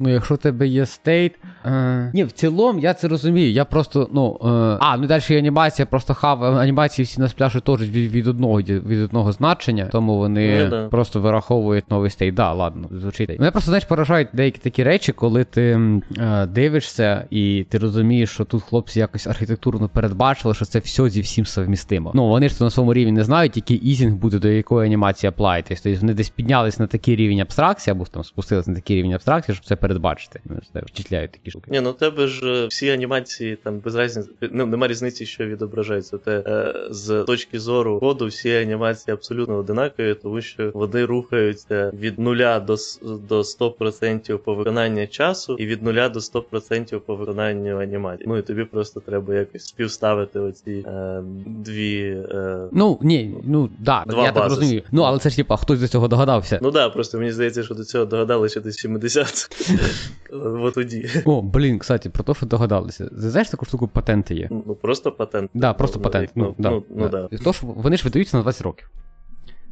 [0.01, 1.33] Ну, якщо в тебе є state.
[1.65, 2.11] Е...
[2.15, 3.53] Ні, в цілому я це розумію.
[3.53, 4.39] Я просто, ну.
[4.43, 4.47] Е...
[4.81, 8.63] А, ну далі є анімація, просто хав анімації всі на спляші теж від, від одного
[8.81, 10.89] від одного значення, тому вони Ну, да.
[10.89, 12.35] просто вираховують новий state.
[12.35, 13.39] Да, ладно, звучить.
[13.39, 15.81] Мене просто знаєш, поражають деякі такі речі, коли ти
[16.19, 21.21] е, дивишся і ти розумієш, що тут хлопці якось архітектурно передбачили, що це все зі
[21.21, 22.11] всім совмістимо.
[22.15, 25.29] Ну вони ж то на своєму рівні не знають, який easing буде до якої анімації
[25.29, 25.81] аплайтись.
[25.81, 29.55] Тобто вони десь піднялись на такий рівень абстракції, або там спустились на такий рівень абстракції,
[29.55, 30.41] щоб це передбачити.
[30.45, 30.57] Ну,
[30.87, 31.71] вчитляють такі штуки.
[31.71, 36.19] Ні, ну тебе ж е, всі анімації там без різниці, ну, нема різниці, що відображається.
[36.19, 42.19] Те е, з точки зору коду всі анімації абсолютно одинакові, тому що вони рухаються від
[42.19, 47.79] нуля до с- до 100% по виконанню часу, і від нуля до 100% по виконанню
[47.81, 48.25] анімації.
[48.29, 52.25] Ну і тобі просто треба якось співставити оці е, дві.
[52.31, 54.83] Е, Ну ні, ну да, Два я так розумію.
[54.93, 56.59] Ну але це ж типа хтось до цього догадався.
[56.63, 59.49] Ну да, просто мені здається, що до цього догадалися десь 70.
[60.33, 61.09] От тоді.
[61.25, 63.09] О, блін, кстати, про те, що догадалися.
[63.13, 64.49] Знаєш таку штуку патенти є?
[64.51, 65.51] Ну просто патент.
[65.55, 66.31] Да, просто Ну, патент.
[66.35, 67.29] Ну, да, ну, ну да.
[67.53, 68.91] Що вони ж видаються на 20 років.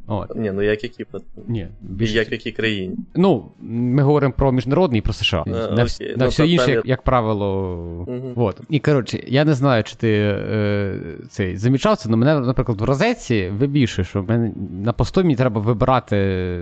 [0.07, 0.35] От.
[0.35, 1.05] Ні, ну як які?
[1.47, 2.13] Ні, більше.
[2.13, 2.95] Як в якій країні?
[3.15, 5.43] Ну, ми говоримо про міжнародний і про США.
[5.47, 5.85] А, на, окей.
[5.85, 8.05] вс- Ну, все інше, я- як правило.
[8.07, 8.33] Мгм.
[8.35, 8.61] Вот.
[8.69, 12.83] І коротше, я не знаю, чи ти е, цей замічав це, але мене, наприклад, в
[12.83, 14.51] розетці вибільшує, що мене,
[14.83, 16.15] на посту мені треба вибирати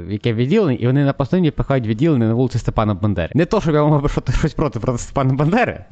[0.10, 3.30] яке відділення, і вони на посту мені пихають відділення на вулиці Степана Бандери.
[3.34, 5.86] Не то, щоб я мав що- щось проти проти Степана Бандери,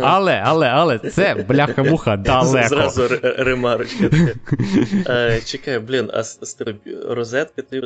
[0.00, 2.68] але, але, але це бляха-муха далеко.
[2.68, 3.02] Зразу
[3.38, 4.04] ремарочка.
[5.08, 6.56] Е, Чекай, блін, а з-
[6.96, 7.80] з тебе розетка ти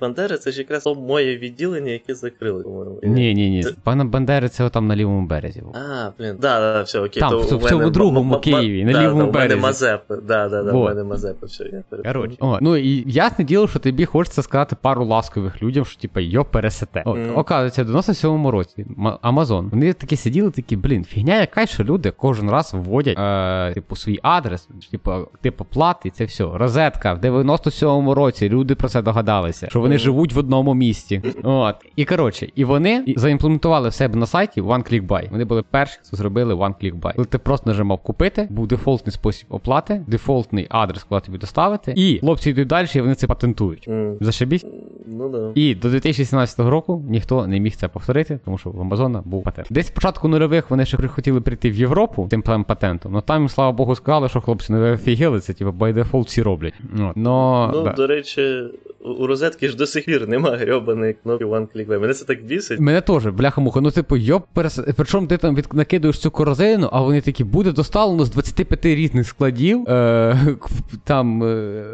[0.00, 2.98] Бандери, це ж якраз то моє відділення, яке закрили, по-моєму.
[3.02, 3.62] Ні, ні, ні.
[3.62, 5.60] Це- Пана Бандери це там на лівому березі.
[5.60, 5.76] був.
[5.76, 7.20] А, блін, да, да, все, окей.
[7.20, 9.48] Там, то в у цьому другому ма- ма- Києві, на да, лівому да, У мене
[9.48, 9.60] березі.
[9.60, 12.14] Мазепи, да, да, да, у мене Мазепи, все, я перепрошую.
[12.14, 16.20] Коротше, о, ну і ясне діло, що тобі хочеться сказати пару ласкових людям, що типа
[16.20, 17.02] йо пересете.
[17.06, 17.38] От, Мгм.
[17.38, 19.68] оказується, в 97-му році Ма- Амазон.
[19.68, 24.18] Вони такі сиділи, такі, блін, фігня якась, що люди кожен раз вводять, е, типу, свій
[24.22, 25.10] адрес, типу,
[25.42, 26.44] типу плати, і це все.
[26.54, 31.22] Розетка в 97-му році люди про це догадалися, що вони живуть в одному місті.
[31.42, 31.74] От.
[31.96, 35.30] І коротше, і вони і заімплементували в себе на сайті One Click Buy.
[35.30, 37.14] Вони були перші, хто зробили One Click Buy.
[37.14, 42.18] Коли ти просто нажимав купити, був дефолтний спосіб оплати, дефолтний адрес, куди тобі доставити, і
[42.18, 43.88] хлопці йдуть далі, і вони це патентують.
[43.88, 44.64] М, Зашибісь.
[45.06, 45.50] Ну да.
[45.54, 49.68] І до 2017 року ніхто не міг це повторити, тому що в Амазона був патент.
[49.70, 53.72] Десь початку нульових вони ще хотіли прийти в Європу тим плем патентом, але там, слава
[53.72, 56.74] Богу, сказали, що хлопці не офігели, це типу by default всі роблять.
[56.94, 57.16] От.
[57.16, 57.92] Но, Ну, да.
[57.92, 58.78] до речі, 是。
[59.00, 62.00] У розетки ж до сих пір немає грьобаної кнопки One Click Buy.
[62.00, 62.80] Мене це так бісить.
[62.80, 64.80] Мене теж, бляха-муха, ну типу, йоп, перес...
[64.96, 65.68] причому ти там від...
[65.72, 69.88] накидуєш цю корзину, а вони такі, буде доставлено з 25 різних складів.
[69.88, 70.56] Е...
[71.04, 71.42] Там.
[71.42, 71.84] Е...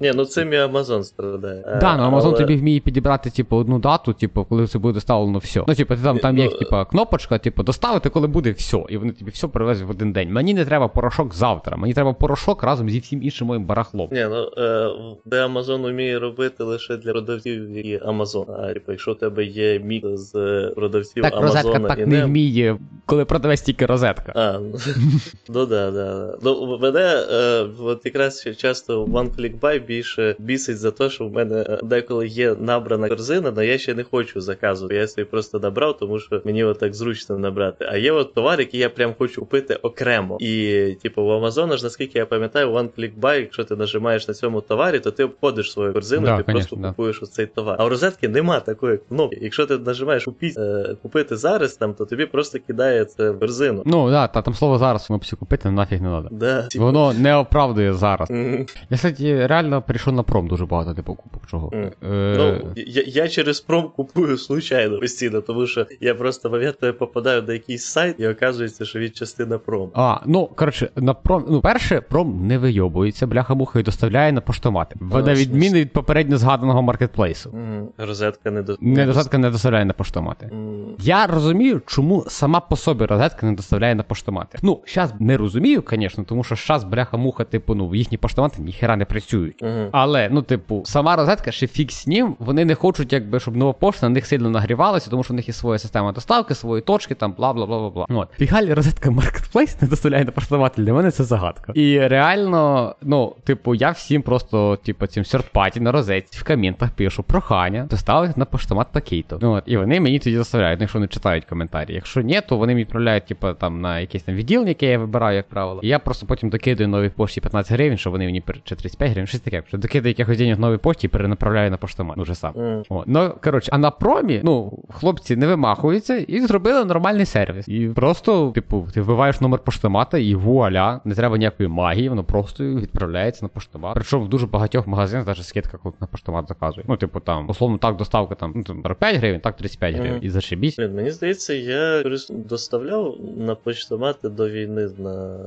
[0.00, 1.78] Ні, ну цим і Amazon страдає.
[1.80, 5.38] Да, ну Amazon Але- тобі вміє підібрати, типу, одну дату, типу, коли це буде доставлено
[5.38, 5.64] все.
[5.68, 8.84] Ну, типу, ти там, там є, Ну, типу, кнопочка, типу, доставити, коли буде все.
[8.88, 10.32] І вони тобі все привезуть в один день.
[10.32, 14.08] Мені не треба порошок завтра, мені треба порошок разом зі всім іншим моїм барахлом.
[14.12, 14.90] Ні, ну е,
[15.24, 18.60] де Amazon вміє робити лише для продавців, і Amazon.
[18.60, 20.32] А типу, якщо у тебе є мікс з
[20.76, 24.32] продавців Так Amazon розетка і так не не вміє, коли продавець тільки розетка.
[24.34, 24.78] А, ну,
[25.48, 26.38] ну да, да.
[26.42, 31.32] Ну, мене е, от якраз часто One Click Buy більше бісить за те, що в
[31.32, 34.94] мене е, деколи є набрана корзина, але я ще не хочу заказувати.
[34.94, 37.88] Я собі просто набрав, тому що мені отак зручно набрати.
[37.90, 40.38] А є от товар, який я прям хочу купити окремо.
[40.40, 44.34] І, типу, в Amazon, ж, наскільки я пам'ятаю, One Click Buy, якщо ти нажимаєш на
[44.34, 46.88] цьому товарі, то ти обходиш свою корзину, Да, ти конечно, просто да.
[46.88, 47.76] купуєш оцей товар.
[47.78, 49.38] А у розетки нема такої кнопки.
[49.42, 53.82] Якщо ти нажимаєш купити, е, купити зараз, там, то тобі просто кидає це в корзину.
[53.86, 56.28] Ну, да, та там слово зараз воно всі купити нафіг не треба.
[56.30, 58.30] Да, Воно не оправдує зараз.
[58.30, 58.66] Мгм.
[58.90, 61.70] Я, кстати, реально прийшов на пром дуже багато типу покупок чого.
[61.72, 61.90] Мгм.
[62.12, 67.42] Е, Ну, я, я через пром купую случайно постійно, тому що я просто пам'ятаю, попадаю
[67.42, 69.90] на якийсь сайт і оказується, що він частина пром.
[69.94, 71.44] А, ну коротше, на пром.
[71.48, 74.96] Ну, перше, пром не вийобується, бляха-муха і доставляє на поштомати.
[75.00, 77.50] На в відміну від попередньо згаданого маркетплейсу.
[77.52, 77.88] Мгм.
[77.98, 80.50] Розетка не до не доставляє на поштомати.
[80.52, 84.58] М, Я розумію, чому сама по собі розетка не доставляє на поштомати.
[84.62, 89.04] Ну, зараз не розумію, звісно, тому що зараз бляха-муха, типу, ну, їхні поштомати ніхера не
[89.04, 89.62] працюють.
[89.62, 89.88] мгм.
[89.92, 93.72] Але, ну, типу, сама розетка ще фік з ним, вони не хочуть, якби, щоб нова
[93.72, 97.14] пошта на них сильно нагрівалася, тому що в них є своя система доставки, свої точки,
[97.14, 98.26] там, бла бла бла бла бла.
[98.38, 101.72] Фігалі розетка Marketplace не доставляє на поштомати, для мене це загадка.
[101.74, 107.22] І реально, ну, типу, я всім просто, типу, цим сердпаті на розетці в коментах пишу
[107.22, 109.38] прохання доставити на поштомат пакету.
[109.42, 111.94] Ну, от, і вони мені тоді доставляють, якщо не читають коментарі.
[111.94, 115.36] Якщо ні, то вони мені відправляють, типу, там на якесь там відділення, яке я вибираю,
[115.36, 115.80] як правило.
[115.82, 119.26] І я просто потім докидаю новій пошті 15 гривень, щоб вони мені чи 35 гривень,
[119.26, 119.62] щось таке.
[119.68, 122.16] Що докидаю якихось денег новій пошті і перенаправляю на поштомат.
[122.16, 122.52] Ну, вже сам.
[122.56, 122.82] Мгм.
[122.88, 127.68] О, ну, коротше, а на промі, ну, хлопці не вимахуються і зробили нормальний сервіс.
[127.68, 132.64] І просто, типу, ти вбиваєш номер поштомата і вуаля, не треба ніякої магії, воно просто
[132.64, 133.94] відправляється на поштомат.
[133.94, 136.84] Причому в дуже багатьох магазинах навіть скидка коли на поштомат заказує.
[136.88, 140.12] Ну, типу, там, условно, так доставка там, ну, там 45 гривень, так 35 гривень.
[140.12, 140.24] Мгм.
[140.24, 140.78] І зашибісь.
[140.78, 145.38] Мені здається, я корис- доставляв на почтомати до війни на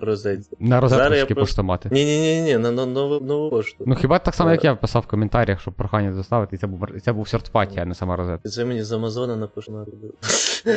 [0.00, 0.56] розетці.
[0.60, 1.88] На розетки поштомати.
[1.92, 3.84] Ні, ні, ні, ні, на, нову, нову пошту.
[3.86, 4.66] Ну хіба так само, як Е.
[4.66, 7.94] я писав в коментарях, щоб прохання доставити, і це був це був сертпаті, а не
[7.94, 8.48] сама розетка.
[8.48, 10.14] Це мені з Амазона на поштомат робив.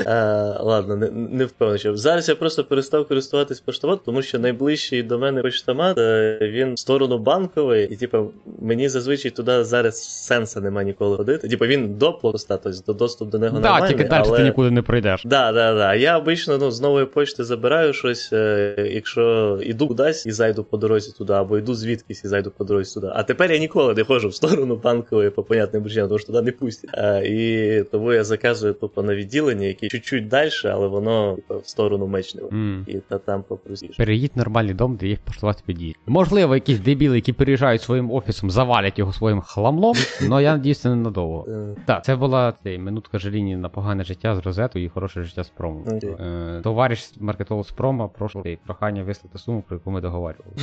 [0.07, 1.79] А, ладно, не, не впевнений.
[1.79, 6.73] що- Зараз я просто перестав користуватись поштомат, тому що найближчий до мене почтомат, е, він
[6.73, 11.47] в сторону банкової, і типу, мені зазвичай туди зараз сенсу нема ніколи ходити.
[11.47, 14.37] Типу він до плоста, тобто доступ до нього Так, тільки далі але...
[14.37, 15.21] ти нікуди не пройдеш.
[15.25, 15.95] Да, да, да.
[15.95, 20.77] Я обично ну, з нової почти забираю щось, е, якщо йду кудись і зайду по
[20.77, 23.09] дорозі туди, або йду звідкись і зайду по дорозі туди.
[23.13, 26.41] А тепер я ніколи не ходжу в сторону банкової по понятним причинам, тому що туди
[26.41, 26.89] не пустять.
[26.93, 31.67] Е, і тому я заказую тупо на відділення, яке чуть-чуть далі, але воно типу, в
[31.67, 32.49] сторону мечнева.
[32.51, 32.85] М.
[32.87, 33.93] І та там попростіше.
[33.97, 35.95] Переїдь в нормальний дом, де їх поштувати підійде.
[36.05, 39.95] Можливо, якісь дебіли, які переїжджають своїм офісом, завалять його своїм хламлом,
[40.29, 41.45] але я надіюсь, це ненадовго.
[41.49, 45.43] Е, Так, це була цей, минутка жаління на погане життя з розету і хороше життя
[45.43, 45.97] з промо.
[45.97, 46.09] Окей.
[46.09, 50.55] Е, товариш маркетолог з промо, прошу прохання вислати суму, про яку ми договарювали.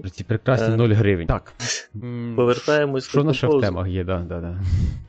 [0.00, 0.76] Про Ці прекрасні Е.
[0.76, 1.26] 0 гривень.
[1.26, 1.52] Так.
[2.36, 4.48] Повертаємось Що до на ще в темах є, да, да, да.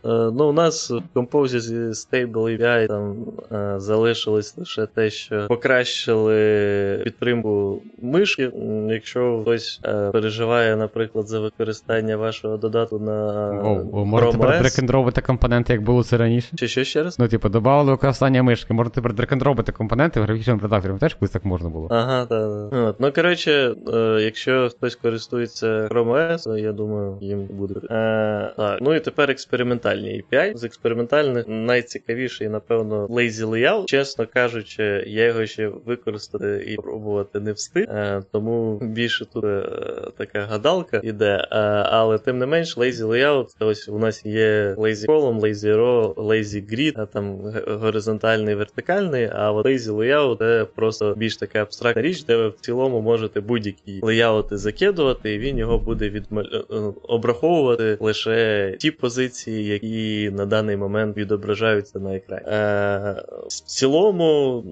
[0.10, 3.16] Е, Ну, у нас в композі зі Stable API там
[3.52, 8.52] е, залишилось лише те, що покращили підтримку мишки.
[8.90, 13.50] Якщо хтось е, переживає, наприклад, за використання вашого додатку на
[13.94, 14.62] о, можна тепер
[14.96, 16.56] Chrome компоненти, як було це раніше.
[16.56, 17.20] Чи що ще раз?
[17.20, 21.00] Ну, типу, додавали використання мишки, можна тепер дрекендробити компоненти в графічному.
[21.00, 21.88] Теж колись так можна було.
[21.92, 22.70] Ага, так.
[22.72, 22.82] Да.
[22.82, 23.00] От.
[23.00, 27.74] Ну, коротше, е, якщо хтось користується Chrome OS, то я думаю, їм буде.
[27.92, 28.80] Е, так.
[28.82, 30.58] Ну і тепер експериментальні API.
[30.58, 33.86] З експериментальних найцікавіший, напевно, Lazy Layout.
[33.86, 37.84] Чесно кажучи, я його ще використати і пробувати не встиг.
[37.90, 39.64] Е, тому більше тут е,
[40.18, 41.48] така гадалка іде.
[41.92, 46.74] Але тим не менш, Lazy Layout, ось у нас є Lazy Column, Lazy Row, Lazy
[46.74, 52.24] Grid, а там горизонтальний, вертикальний, а от Lazy Layout це просто більш така абстрактна річ,
[52.24, 56.46] де ви в цілому можете будь-які леяути закидувати, і він його буде відмаль...
[56.54, 62.44] е, е, обраховувати лише ті позиції, які на даний момент відображаються на екрані.
[62.48, 64.64] Е, в цілому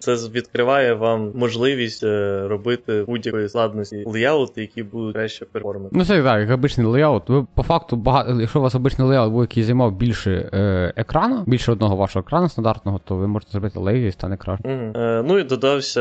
[0.00, 5.90] це відкриває вам можливість е, робити будь-якої складності леяути, які будуть краще перформити.
[5.92, 9.40] Ну, це так, як обичний леяут, ви по факту багато, якщо у вас обичний леяут,
[9.40, 14.08] який займав більше е, екрана, більше одного вашого екрану стандартного, то ви можете зробити лейві
[14.08, 14.68] і стане краще.
[14.68, 15.02] Мгм.
[15.02, 16.00] Е, ну і додався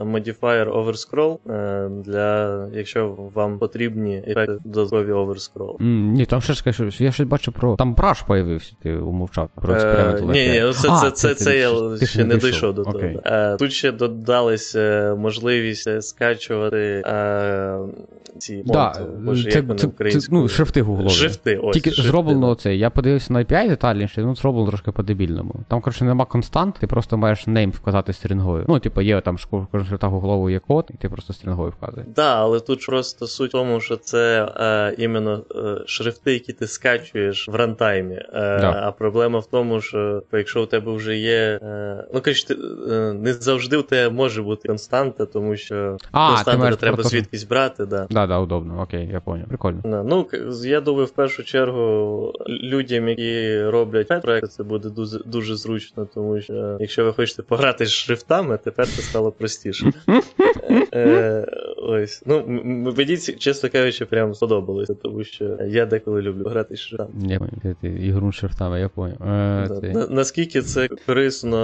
[0.00, 5.76] modifier overscroll е, для якщо вам потрібні ефекти додаткові overscroll.
[5.80, 7.76] М, ні, там ще ж кажу, я щось бачу про.
[7.76, 10.20] Там браш появився, ти умовчав про експеримент.
[10.20, 12.74] Е, ні, ні, це, А, це, це, ти- це ти- я ти ще не дійшов
[12.74, 12.98] до того.
[13.24, 17.78] Е, тут ще додалися можливість е, скачувати е,
[18.38, 18.94] ці Да,
[19.24, 21.10] боже, це, це, це, ну, шрифти гуглові.
[21.10, 21.74] Шрифти, ось.
[21.74, 22.54] Тільки шрифти, зроблено да.
[22.54, 22.76] це.
[22.76, 25.54] Я подивився на API детальніше, ну зроблено трошки по-дебільному.
[25.68, 28.64] Там, коротше, нема констант, ти просто маєш name вказати стрінгою.
[28.68, 32.08] Ну, типу, є там кожен шрифта гуглового є код, і ти просто стрінгою вказуєш.
[32.16, 36.66] Да, але тут просто суть в тому, що це е, іменно е, шрифти, які ти
[36.66, 38.14] скачуєш в рантаймі.
[38.14, 38.24] Е,
[38.60, 38.82] Да.
[38.84, 41.58] А проблема в тому, що якщо у тебе вже є.
[41.62, 42.32] Е, ну, ти,
[42.90, 47.44] е, не завжди у тебе може бути константа, тому що А, константа треба просто- звідкись
[47.44, 47.86] брати.
[47.86, 48.06] Да.
[48.10, 49.46] Да, да, удобно, окей, я понял.
[49.46, 49.80] Прикольно.
[49.84, 50.26] Да, Ну,
[50.64, 56.39] я думаю, в першу чергу людям, які роблять проекти, це буде дуже, дуже зручно, тому
[56.42, 59.92] що якщо ви хочете пограти з шрифтами, тепер це стало простіше.
[60.94, 61.46] Е,
[61.82, 62.22] Ось.
[62.26, 62.44] Ну,
[62.96, 67.48] мені, чесно кажучи, прям сподобалося, тому що я деколи люблю грати шрифтами.
[67.82, 69.16] Ігру шрифтами, я понял.
[69.26, 71.60] Е, Наскільки це корисно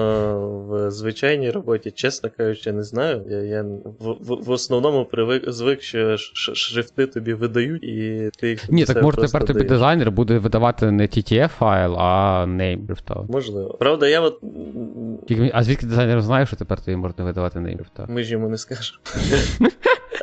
[0.68, 3.22] в звичайній роботі, чесно кажучи, не знаю.
[3.28, 3.64] Я, я
[4.26, 9.16] в, основному привик звик, що ш- шрифти тобі видають, і ти їх Ні, так може
[9.16, 13.22] тепер тобі дизайнер буде видавати не TTF файл, а name шрифта.
[13.28, 13.74] Можливо.
[13.80, 14.40] Правда, я от.
[15.52, 18.06] А звідки дизайнер знає, що тепер тобі можна видавати name шрифта?
[18.08, 18.98] Ми ж йому не скажемо.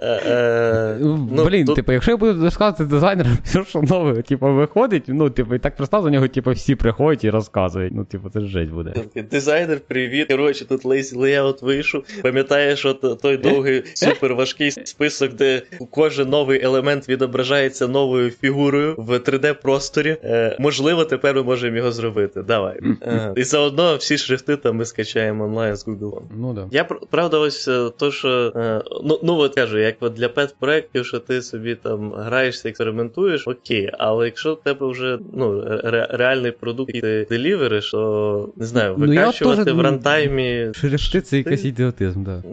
[0.01, 4.21] Е, е, Ну, ну, Блін, тут- типу, якщо я буду розказувати дизайнеру, все, що нове,
[4.21, 7.93] типу, виходить, ну, типу, і так просто до нього, типу, всі приходять і розказують.
[7.95, 8.93] Ну, типу, це ж жесть буде.
[9.31, 10.27] Дизайнер, привіт.
[10.27, 12.03] Коротше, тут lazy layout вийшов.
[12.21, 19.19] Пам'ятаєш, от той довгий супер важкий список, де кожен новий елемент відображається новою фігурою в
[19.19, 20.17] 3D-просторі.
[20.23, 22.41] Е, можливо, тепер ми можемо його зробити.
[22.41, 22.79] Давай.
[23.01, 26.21] Е, і заодно всі шрифти там ми скачаємо онлайн з Google.
[26.37, 26.67] Ну да.
[26.71, 30.27] Я пр- правда, ось е, то, що е, ну, ну от кажу, як от для
[30.27, 36.17] пет-проєктів, що ти собі там граєшся, експериментуєш, окей, але якщо в тебе вже ну, ре-
[36.17, 40.71] реальний продукт, який ти делівериш, то не знаю, Ну, викачувати теж, в ну, рантаймі.
[40.75, 42.43] Шрифти це якийсь ідіотизм, да.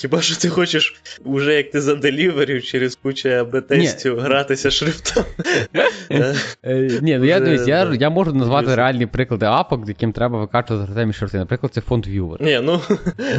[0.00, 5.24] Хіба що ти хочеш, уже як ти заделіверів через кучу АБ-тестів гратися шрифтом?
[6.64, 11.12] Е, ні, ну я дивись, я, можу назвати реальні приклади апок, яким треба викачувати графемі
[11.12, 11.38] шрифти.
[11.38, 12.42] Наприклад, це фонд Viewer.
[12.42, 12.80] Ні, ну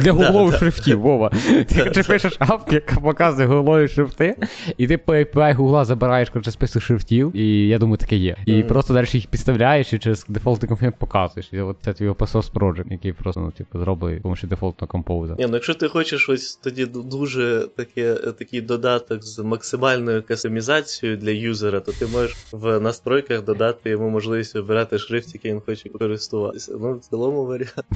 [0.02, 1.30] Да, гуглових шрифтів, Вова.
[1.94, 4.36] Ти пишеш апку, яка показує гуглові шрифти,
[4.76, 8.36] і ти по API гугла забираєш коротше, список шрифтів, і я думаю, таке є.
[8.46, 8.66] І Мгм.
[8.68, 11.48] просто далі їх підставляєш і через дефолтний комплект показуєш.
[11.52, 14.88] І от це твій open source project, який просто, ну, типу, зроблений з помощью дефолтного
[14.88, 15.34] композа.
[15.38, 21.30] Ні, ну якщо ти хочеш ось тоді дуже таке, такий додаток з максимальною кастомізацією для
[21.30, 26.72] юзера, то ти можеш в настройках додати йому можливість вибирати шрифт, який він хоче користуватися.
[26.80, 27.86] Ну, в цілому варіант.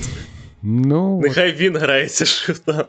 [0.68, 2.84] Ну, Нехай він грається шрифтами.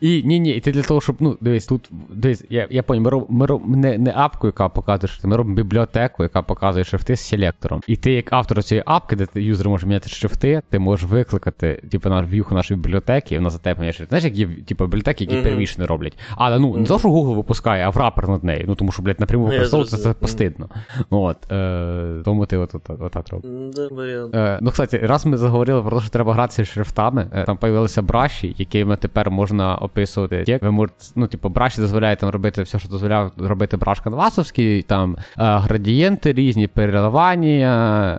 [0.00, 3.02] І ні, ні, і ти для того, щоб, ну, дивись, тут дивись, я, я понял,
[3.02, 6.84] ми робимо ми роб, не, не апку, яка показує шрифти, ми робимо бібліотеку, яка показує
[6.84, 7.80] шрифти з селектором.
[7.86, 11.82] І ти, як автор цієї апки, де ти юзер може міняти шрифти, ти можеш викликати,
[11.90, 14.08] типу, на в'юху нашої бібліотеки, і вона за тебе поміняє шрифти.
[14.08, 15.44] Знаєш, як є типу, бібліотеки, які Мгм.
[15.44, 16.18] первічно роблять.
[16.36, 18.64] Але ну, не то, що Google випускає, а в рапер над нею.
[18.68, 20.16] Ну тому що, блядь, напряму використовувати це зрозумів.
[20.20, 20.68] постидно.
[21.10, 23.50] От, е, тому ти от, от, от, отак робиш.
[23.50, 24.34] М, Да, варіант.
[24.34, 27.56] Е, ну, кстати, раз ми заговорили про те, що треба гратися з шрифтами, е, там
[27.56, 30.62] появилися браші, якими тепер можна описувати текст.
[30.62, 35.16] Ви можете, ну, типу, браші дозволяють там робити все, що дозволяв робити браш канвасовський, там
[35.16, 38.18] е, градієнти різні, переливання,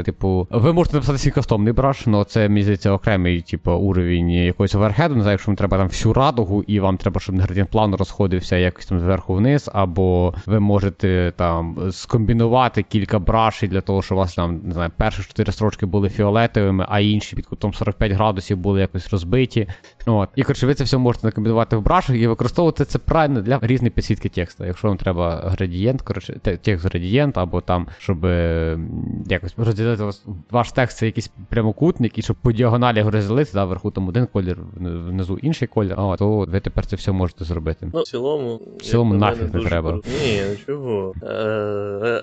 [0.00, 4.74] е, типу, ви можете написати свій кастомний браш, але це мені окремий, типу, уровень якогось
[4.74, 7.96] оверхеду, не знаю, якщо вам треба там всю радугу, і вам треба, щоб градієнт плавно
[7.96, 14.18] розходився якось там зверху вниз, або ви можете там скомбінувати кілька брашей для того, щоб
[14.18, 18.07] у вас там, не знаю, перші чотири строчки були фіолетовими, а інші під кутом 45
[18.12, 19.68] градусів були якось розбиті.
[20.08, 20.28] От.
[20.36, 23.90] І коротше, ви це все можете накомбінувати в брашах і використовувати це правильно для різної
[23.90, 24.64] підсвітки тексту.
[24.64, 28.78] Якщо вам треба градієнт, коротше, текст градієнт, або там, щоб е,
[29.26, 30.04] якось розділити
[30.50, 34.26] ваш текст, це якийсь прямокутник, і щоб по діагоналі його розділити, да, вверху там один
[34.26, 37.90] колір, внизу інший колір, а, то ви тепер це все можете зробити.
[37.94, 38.60] Ну, в цілому.
[38.78, 39.90] В цілому нафіг не треба.
[39.90, 40.08] круто.
[40.24, 41.14] Ні, ну чого.
[41.22, 41.26] Е,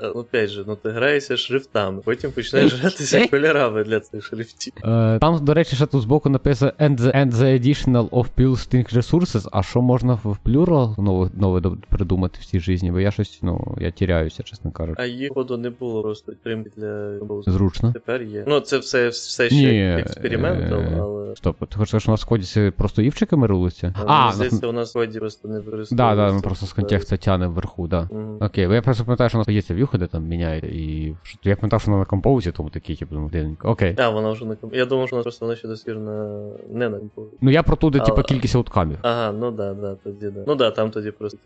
[0.04, 4.74] е, опять же, ну ти граєшся шрифтами, потім починаєш гратися кольорами для цих шрифтів.
[4.86, 8.96] Е, там, до речі, ще тут збоку написано and the, and the additional of String
[8.96, 13.40] Resources, а що можна в Plural нове, нове придумати в цій житті, бо я щось,
[13.42, 15.02] ну, я тіряюся, чесно кажучи.
[15.02, 17.20] А їх ходу не було просто підтримки для.
[17.48, 17.94] Зручно.
[17.94, 18.44] Тепер є.
[18.48, 21.36] Ну, це все, все ще Ні, експериментом, е, але.
[21.36, 23.94] Стоп, ти хочеш, що у нас в коді просто івчиками рулиться?
[24.06, 25.96] А, А, здається, у нас в коді просто не використовується.
[25.96, 28.10] да, да, ми просто з контексту тягне вверху, да.
[28.12, 28.38] Мгм.
[28.42, 31.56] Окей, я просто пам'ятаю, що у нас є ця в'юха, де там міняє, і я
[31.56, 33.70] пам'ятав, що вона на композі, тому такий, типу, ну, дивненько.
[33.70, 33.96] Окей.
[33.98, 34.76] А, вона вже на комп.
[34.76, 36.40] Я думав, що вона просто вона ще досліджена
[36.72, 37.30] не на композі.
[37.42, 38.98] Ну я про туди, типу, кількість ауткамів.
[39.02, 40.44] Ага, ну да, да, тоді да.
[40.48, 41.38] Ну да, там тоді просто.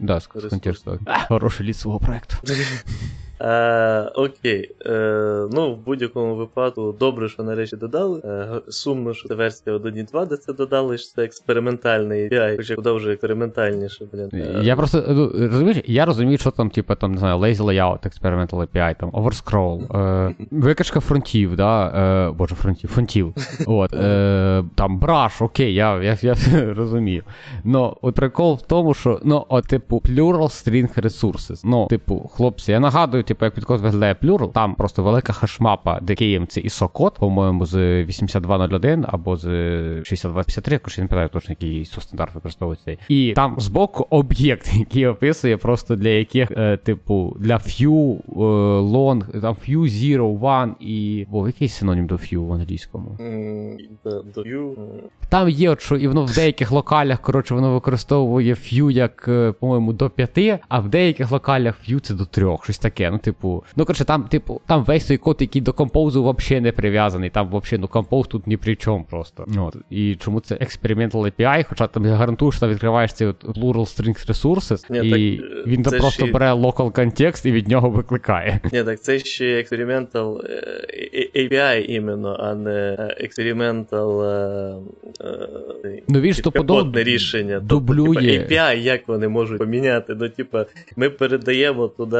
[0.00, 0.98] Да, з контексту.
[1.28, 2.36] Хороший лід свого проекту.
[3.40, 4.70] Е, окей.
[4.86, 8.20] Е, ну, в будь-якому випадку, добре, що нарешті додали.
[8.24, 12.90] Е, сумно, що це версія 1.2, де це додали, що це експериментальний API, хоча куди
[12.90, 14.30] вже експериментальніше, блін.
[14.32, 17.98] Е, Я просто ну, розумієш, я розумію, що там, типу, там, не знаю, lazy layout,
[18.06, 21.88] experimental API, там, overscroll, е, викачка фронтів, да,
[22.28, 23.34] е, боже, фронтів, фронтів.
[23.66, 26.34] От, е, там brush, окей, я, я, я
[26.74, 27.22] розумію.
[27.64, 31.60] Но от прикол в тому, що, ну, от, типу, plural string resources.
[31.64, 36.14] Ну, типу, хлопці, я нагадую, типу, як підкод виглядає plural, там просто велика хешмапа, де
[36.14, 39.44] Києм це ISO код, по-моєму, з 8201 або з
[40.04, 42.96] 6253, якщо я не пам'ятаю точно, який ISO стандарт використовується.
[43.08, 48.38] І там збоку об'єкт, який описує просто для яких, е, типу, для few, е,
[48.80, 51.26] long, там few, zero, one і.
[51.32, 53.16] О, який синонім до few в англійському?
[54.34, 54.86] до view, м,
[55.28, 59.52] Там є, от, що і воно в деяких локалях, коротше, воно використовує few як, е,
[59.52, 63.15] по-моєму, до 5, а в деяких локалях few це до 3, щось таке.
[63.16, 66.72] Ну, типу, ну коротше, там, типу, там весь той код, який до композу взагалі не
[66.72, 67.30] прив'язаний.
[67.30, 69.46] Там взагалі, ну композ тут ні при чому просто.
[69.58, 69.76] От.
[69.90, 73.74] І чому це experimental API, хоча там я гарантую, що там відкриваєш цей от plural
[73.74, 77.68] string resources, Ні, і так, він там це просто ще бере local контекст і від
[77.68, 78.60] нього викликає.
[78.72, 83.16] Ні, так це ще experimental е, API іменно, а не е,
[85.90, 87.60] е, Ну він ж стопудово капотне рішення.
[87.60, 88.06] дублює.
[88.14, 90.14] Тобто, типа, API, як вони можуть поміняти?
[90.20, 92.16] Ну, типа, ми передаємо туди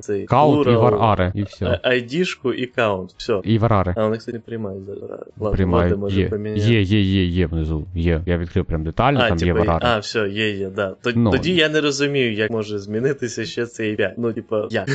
[0.00, 1.80] цей count і vararg-и, і все.
[1.84, 3.14] ID-шку і count.
[3.16, 3.40] Все.
[3.44, 3.94] І vararg-и.
[3.96, 5.52] А вони, кстати, не приймають зараз.
[5.54, 6.12] Приймають.
[6.12, 7.84] Є, є, є, є, є внизу.
[7.94, 8.22] Є.
[8.26, 9.86] Я відкрив прям детально, А, там є типа, vararg-и.
[9.88, 10.90] а, все, є, є, да.
[10.90, 11.30] Т- Ну.
[11.30, 14.10] Тоді я не розумію, як може змінитися ще цей API.
[14.18, 14.88] Ну, типа, як?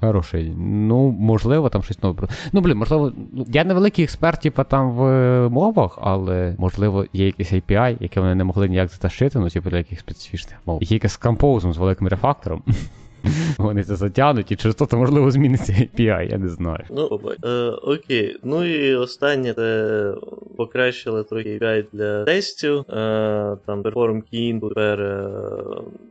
[0.00, 0.52] Хороший.
[0.58, 2.28] Ну, можливо, там щось нове.
[2.52, 7.06] Ну, блін, можливо, ну, я не великий експерт, типа там в е, мовах, але можливо
[7.12, 10.82] є якийсь API, яке вони не могли ніяк затащити, ну, типу, для яких специфічних мов.
[10.82, 12.62] Є якийсь композом з великим рефактором.
[13.58, 16.84] Вони це затягнуть, і через то, то можливо зміниться API, я не знаю.
[16.90, 17.20] Ну.
[17.44, 18.36] Е, окей.
[18.42, 20.14] Ну і останнє це
[20.56, 22.78] покращили трохи API для тестів.
[22.78, 25.28] Е, там Perform Key Input тепер е,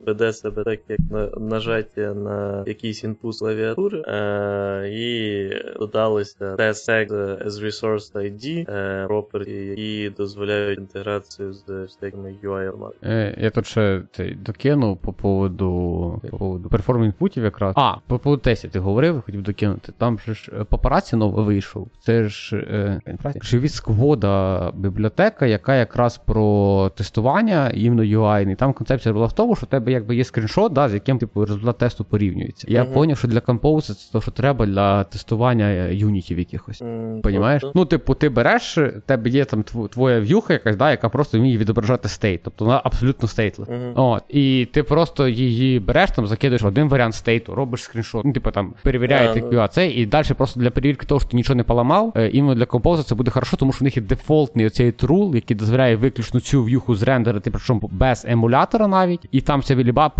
[0.05, 4.03] веде себе так, як на, нажаття на якийсь інпут клавіатури.
[4.07, 5.49] Е, і
[5.79, 7.11] додалися tag
[7.45, 12.91] as resource ID, е, property, які дозволяють інтеграцію з всякими UI.
[13.03, 16.69] Е, я тут ще цей, докину по поводу, по поводу
[17.01, 17.73] perform input-ів якраз.
[17.77, 18.41] А, по поводу
[18.71, 19.93] ти говорив, хотів докинути.
[19.97, 21.87] Там же ж е, Paparazzi новий вийшов.
[21.99, 23.01] Це ж е,
[23.41, 28.51] живі сквода бібліотека, яка якраз про тестування, іменно UI.
[28.51, 31.17] І там концепція була в тому, що в тебе якби є скріншот, да, з яким
[31.17, 32.67] типу результат тесту порівнюється.
[32.69, 32.93] Я Мгм.
[32.93, 36.81] поняв, що для Compose це те, що треба для тестування е, юнітів якихось.
[36.81, 37.63] М, Понімаєш?
[37.75, 41.57] Ну, типу, ти береш, в тебе є там твоя в'юха якась, да, яка просто вміє
[41.57, 42.41] відображати стейт.
[42.43, 43.69] Тобто вона абсолютно stateless.
[43.69, 43.93] Мгм.
[43.95, 48.51] От, і ти просто її береш, там закидуєш один варіант стейту, робиш скріншот, ну, типу
[48.51, 49.41] там перевіряєте.
[49.41, 52.65] QA цей, і далі просто для перевірки того, що ти нічого не поламав, іменно для
[52.65, 56.39] композа це буде хорошо, тому що в них є дефолтний оцей rule, який дозволяє виключно
[56.39, 60.11] цю в'юху зрендерити, причому без емулятора навіть, і там ця ліба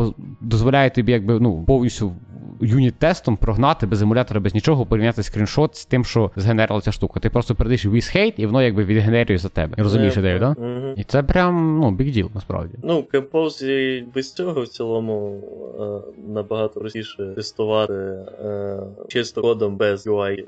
[0.42, 2.14] дозволяє тобі якби ну повністю
[2.62, 7.20] юніт-тестом прогнати без емулятора, без нічого, порівняти скріншот з тим, що згенерила ця штука.
[7.20, 9.76] Ти просто передаєш width, height, і воно якби відгенерює за тебе.
[9.78, 10.58] Розумієш Е, ідею, так?
[10.60, 10.94] Да?
[10.98, 12.74] І це прям ну big deal, насправді.
[12.84, 15.42] Ну, Compose і без цього в цілому
[15.80, 20.40] е, набагато простіше тестувати е, чисто кодом без UI,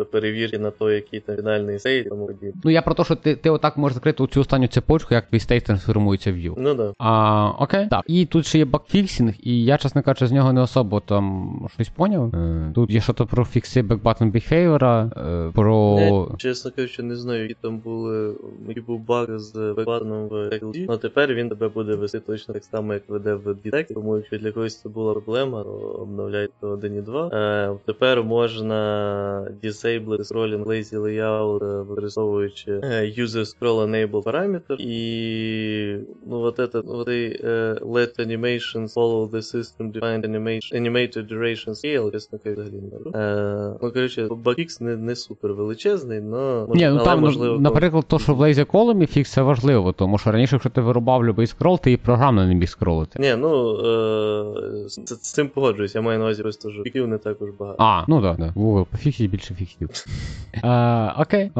[0.00, 2.30] е, перевірки на то, який там фінальний state тому.
[2.64, 5.40] Ну я про те, що ти, ти отак можеш закрити цю останню цепочку, як твій
[5.40, 6.54] state трансформується в view.
[6.56, 6.92] Ну да.
[6.98, 7.86] А, окей.
[7.90, 8.04] Так.
[8.06, 11.45] І тут ще є bug fixing, і я, чесно кажучи, з нього не особо там
[11.74, 12.34] щось поняв.
[12.34, 15.98] Е, тут є щось про фікси back button behavior а, е, про.
[16.00, 18.34] Я, чесно кажучи, не знаю, які там були,
[18.68, 22.64] який був баг з бекбатоном в TXT, але тепер він тебе буде вести точно так
[22.64, 27.34] само, як веде в Detect, тому якщо для когось це була проблема, то обновляйте 1.2.
[27.34, 28.76] Е, тепер можна
[29.64, 32.72] disable scrolling lazy layout, е, використовуючи
[33.18, 39.92] user scroll enable параметр, і ну, вот это, вот е, let animations follow the system
[39.92, 43.10] defined animation, animated Configuration Scale, чесно кажучи, взагалі не беру.
[43.14, 47.58] Е, ну, коротше, багфікс не, не супер величезний, но, Ні, ну але там, ну, можливо.
[47.58, 51.24] наприклад, то, що в Lazy Column фікс, це важливо, тому що раніше, якщо ти вирубав
[51.24, 53.18] любий скрол, ти і програмно не міг скролити.
[53.18, 57.18] Ні, ну е, з, з цим погоджуюсь, я маю на увазі просто, що фіків не
[57.18, 57.76] також багато.
[57.78, 59.90] А, ну так, да, Google пофіксить більше фіксів.
[60.64, 61.44] Е, окей.
[61.44, 61.50] Е,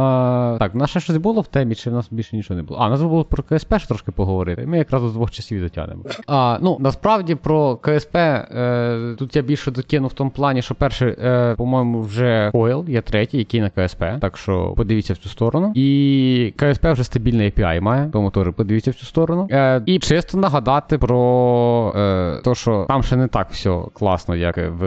[0.59, 2.81] так, у нас ще щось було в темі, чи в нас більше нічого не було?
[2.81, 4.66] А, нас було про КСП ж трошки поговорити.
[4.66, 6.03] Ми якраз з двох часів дотягнемо.
[6.27, 11.08] А, ну, насправді про КСП е, тут я більше докинув в тому плані, що перший,
[11.08, 14.04] е, по-моєму, вже Coil, є третій, який на КСП.
[14.20, 15.72] Так що подивіться в цю сторону.
[15.74, 19.48] І КСП вже стабільний API має, тому теж подивіться в цю сторону.
[19.50, 24.56] Е, і чисто нагадати про е, те, що там ще не так все класно, як
[24.56, 24.84] в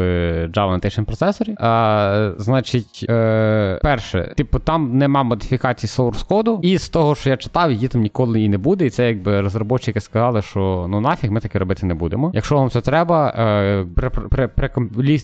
[0.47, 1.55] Java Annotation процесорі.
[1.59, 7.37] А, значить, е, перше, типу, там нема модифікації source коду, і з того, що я
[7.37, 8.85] читав, її там ніколи і не буде.
[8.85, 12.31] І це якби розробники сказали, що ну нафіг, ми таке робити не будемо.
[12.33, 14.47] Якщо вам це треба, е, при, при,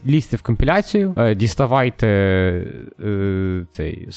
[0.06, 2.08] лізьте в компіляцію, е, діставайте
[3.06, 4.08] е, цей,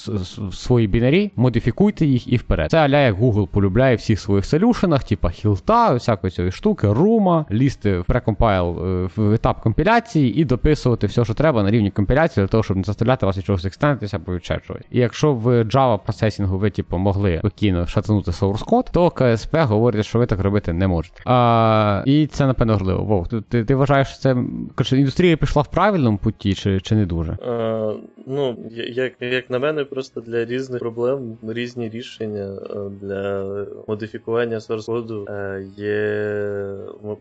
[0.52, 2.70] свої бінарі, модифікуйте їх і вперед.
[2.70, 7.98] Це аля як Google полюбляє всіх своїх солюшенах, типа хілта, всякої цієї штуки, рума, лізти
[7.98, 12.48] в прекомпайл е, в етап компіляції і дописувати все, що треба на рівні компіляції, для
[12.48, 13.78] того, щоб не заставляти вас від чогось
[14.12, 14.82] або від ще чогось.
[14.90, 20.06] І якщо в Java процесінгу ви типу, могли спокійно шатанути source код, то КСП говорить,
[20.06, 21.22] що ви так робити не можете.
[21.24, 23.04] А, І це напевно важливо.
[23.04, 24.36] Вов, ти, ти, вважаєш, що це
[25.08, 27.32] індустрія пішла в правильному путі, чи, чи не дуже?
[27.32, 27.94] А,
[28.26, 32.56] ну, як, як на мене, просто для різних проблем різні рішення
[33.00, 33.54] для
[33.88, 35.26] модифікування source коду
[35.76, 36.38] є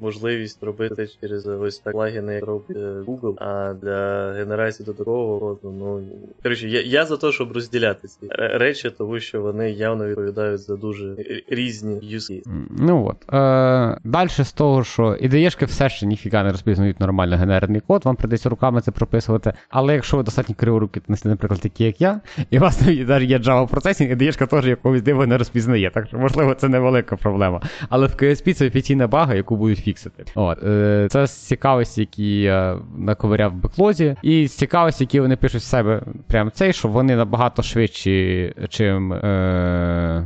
[0.02, 6.02] можливість робити через ось так плагіни, як робить Google, а для генерації додаткового коду, ну
[6.44, 10.76] коротше, я, я за те, щоб розділяти ці речі, тому що вони явно відповідають за
[10.76, 11.16] дуже
[11.48, 12.44] різні юзки.
[12.80, 13.34] Ну от.
[13.34, 17.38] Е, Далі з того, що ідеєшки все ще ніфіга не розпізнають нормально
[17.78, 19.54] генерний код, вам придеться руками це прописувати.
[19.70, 23.68] Але якщо ви достатньо криворуки, наприклад, такі як я, і у вас навіть є Java
[23.68, 25.92] процесінг, ідеєшка теж якогось дива не розпізнає.
[25.94, 27.62] Так що, можливо, це невелика проблема.
[27.90, 30.26] Але в KSP це офіційна бага, яку будуть фіксити.
[30.36, 30.64] От.
[30.64, 35.62] Е, Це з цікавості, які я наковиряв в беклозі, і з цікавості, які вони пишуть
[35.62, 39.18] в себе прямо цей, що вони набагато швидші, чим е,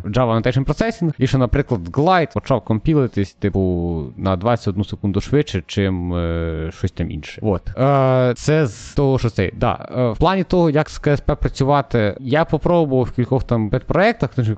[0.05, 6.13] Java Annotation Processing, і що, наприклад, Glide почав компілитись, типу, на 21 секунду швидше, чим
[6.13, 7.40] е, щось там інше.
[7.41, 7.77] От.
[7.77, 9.53] Е, Це з того, що цей.
[9.57, 9.87] Да.
[9.97, 13.79] Е, в плані того, як з КСП працювати, я попробував в кількох там в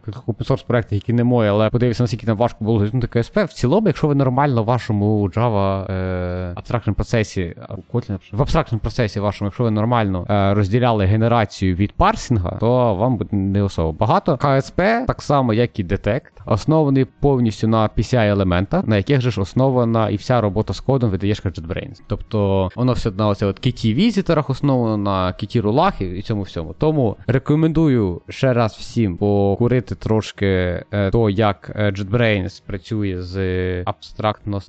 [0.06, 3.38] кількох open-source проєктах, які не мої, але подивився, наскільки там важко було зайти КСП.
[3.38, 7.56] В цілому, якщо ви нормально в вашому Java е, абстрактному процесі,
[7.94, 13.18] Kotlin, в абстрактному процесі вашому, якщо ви нормально е, розділяли генерацію від парсінга, то вам
[13.18, 14.38] буде не особо багато.
[14.38, 20.10] КСП, так само, як і Detect, оснований повністю на PCI-елементах, на яких же ж основана
[20.10, 22.02] і вся робота з кодом видаєш JetBrains.
[22.08, 26.76] Тобто воно все на оце от KT візиторах основано на KT рулах і цьому всьому.
[26.78, 30.46] Тому рекомендую ще раз всім покурити трошки
[30.92, 34.62] е, то, як JetBrains працює з абстрактно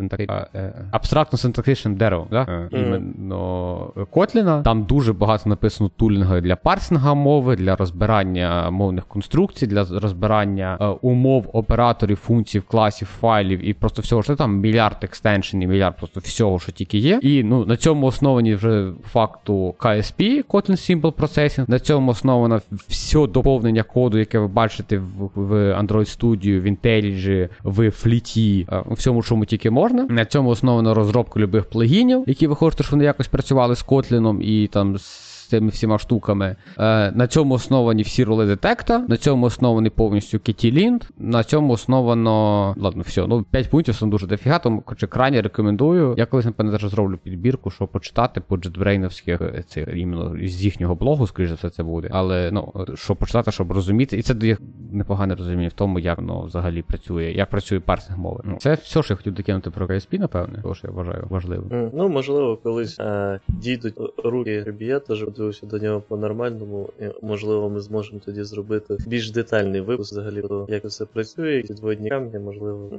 [0.91, 2.45] абстрактно синтактичним деревом, да?
[2.45, 2.79] mm.
[2.79, 4.63] іменно Kotlin.
[4.63, 10.87] Там дуже багато написано тулінга для парсинга мови, для розбирання мовних конструкцій, для розбирання е,
[10.87, 16.59] умов операторів, функцій, класів, файлів і просто всього, що там мільярд екстеншенів, мільярд просто всього,
[16.59, 17.19] що тільки є.
[17.23, 21.65] І ну на цьому основані вже факту KSP, Kotlin Simple Processing.
[21.71, 27.49] На цьому основано все доповнення коду, яке ви бачите в, в Android Studio, в IntelliJ,
[27.63, 30.07] в Fleet, е, у всьому, чому тільки можна.
[30.11, 34.41] На цьому основано розробка любих плагінів, які ви хочете, щоб вони якось працювали з Kotlin
[34.41, 36.57] і там з цими всіма штуками.
[36.79, 42.75] Е, На цьому основані всі роли детекта, на цьому оснований повністю Kitty-Lint, на цьому основано.
[42.79, 46.15] Ладно, все, ну 5 пунктів це дуже дофіга, тому хоча крайні рекомендую.
[46.19, 51.27] Я колись, напевно, теж зроблю підбірку, щоб почитати по джетбрейновських цих іменно з їхнього блогу,
[51.27, 52.09] скоріш за все, це буде.
[52.13, 54.57] Але ну, щоб почитати, щоб розуміти, і це дає
[54.93, 58.41] непогане розуміння в тому, як воно взагалі працює, як працює парсинг мови.
[58.45, 61.91] Ну, Це все, що я хотів докинути про KSP, напевне, тому що я вважаю важливим.
[61.95, 67.81] Ну, можливо, колись е, дійдуть руки Ребія, теж подивився до нього по-нормальному, і можливо, ми
[67.81, 72.91] зможемо тоді зробити більш детальний випуск взагалі про як все працює, підводні камні, можливо,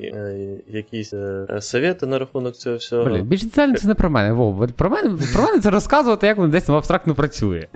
[0.00, 3.04] е, якісь е, совєти на рахунок цього всього.
[3.04, 4.32] Блін, більш детально це не про мене.
[4.32, 7.66] Вов, про мене про мене це розказувати, як воно десь абстрактно працює.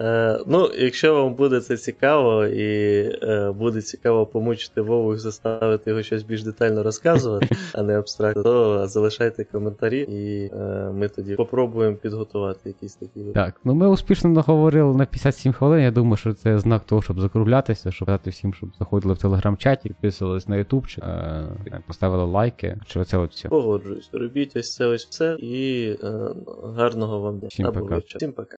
[0.00, 5.90] Е, ну, якщо вам буде це цікаво і е, буде цікаво помучити Вову і заставити
[5.90, 11.34] його щось більш детально розказувати, а не абстрактно, то залишайте коментарі, і е, ми тоді
[11.34, 13.20] попробуємо підготувати якісь такі.
[13.34, 15.82] Так, ну ми успішно наговорили на 57 хвилин.
[15.82, 19.88] Я думаю, що це знак того, щоб закруглятися, щоб казати всім, щоб заходили в телеграм-чаті,
[19.88, 22.76] підписувались на ютуб, е, поставили лайки.
[22.86, 23.48] Чи оце от все.
[23.48, 24.10] Погоджуюсь.
[24.12, 26.34] Робіть ось це ось все і е,
[26.76, 27.48] гарного вам дня.
[27.48, 27.98] Всім пока.
[27.98, 28.48] Всім пока.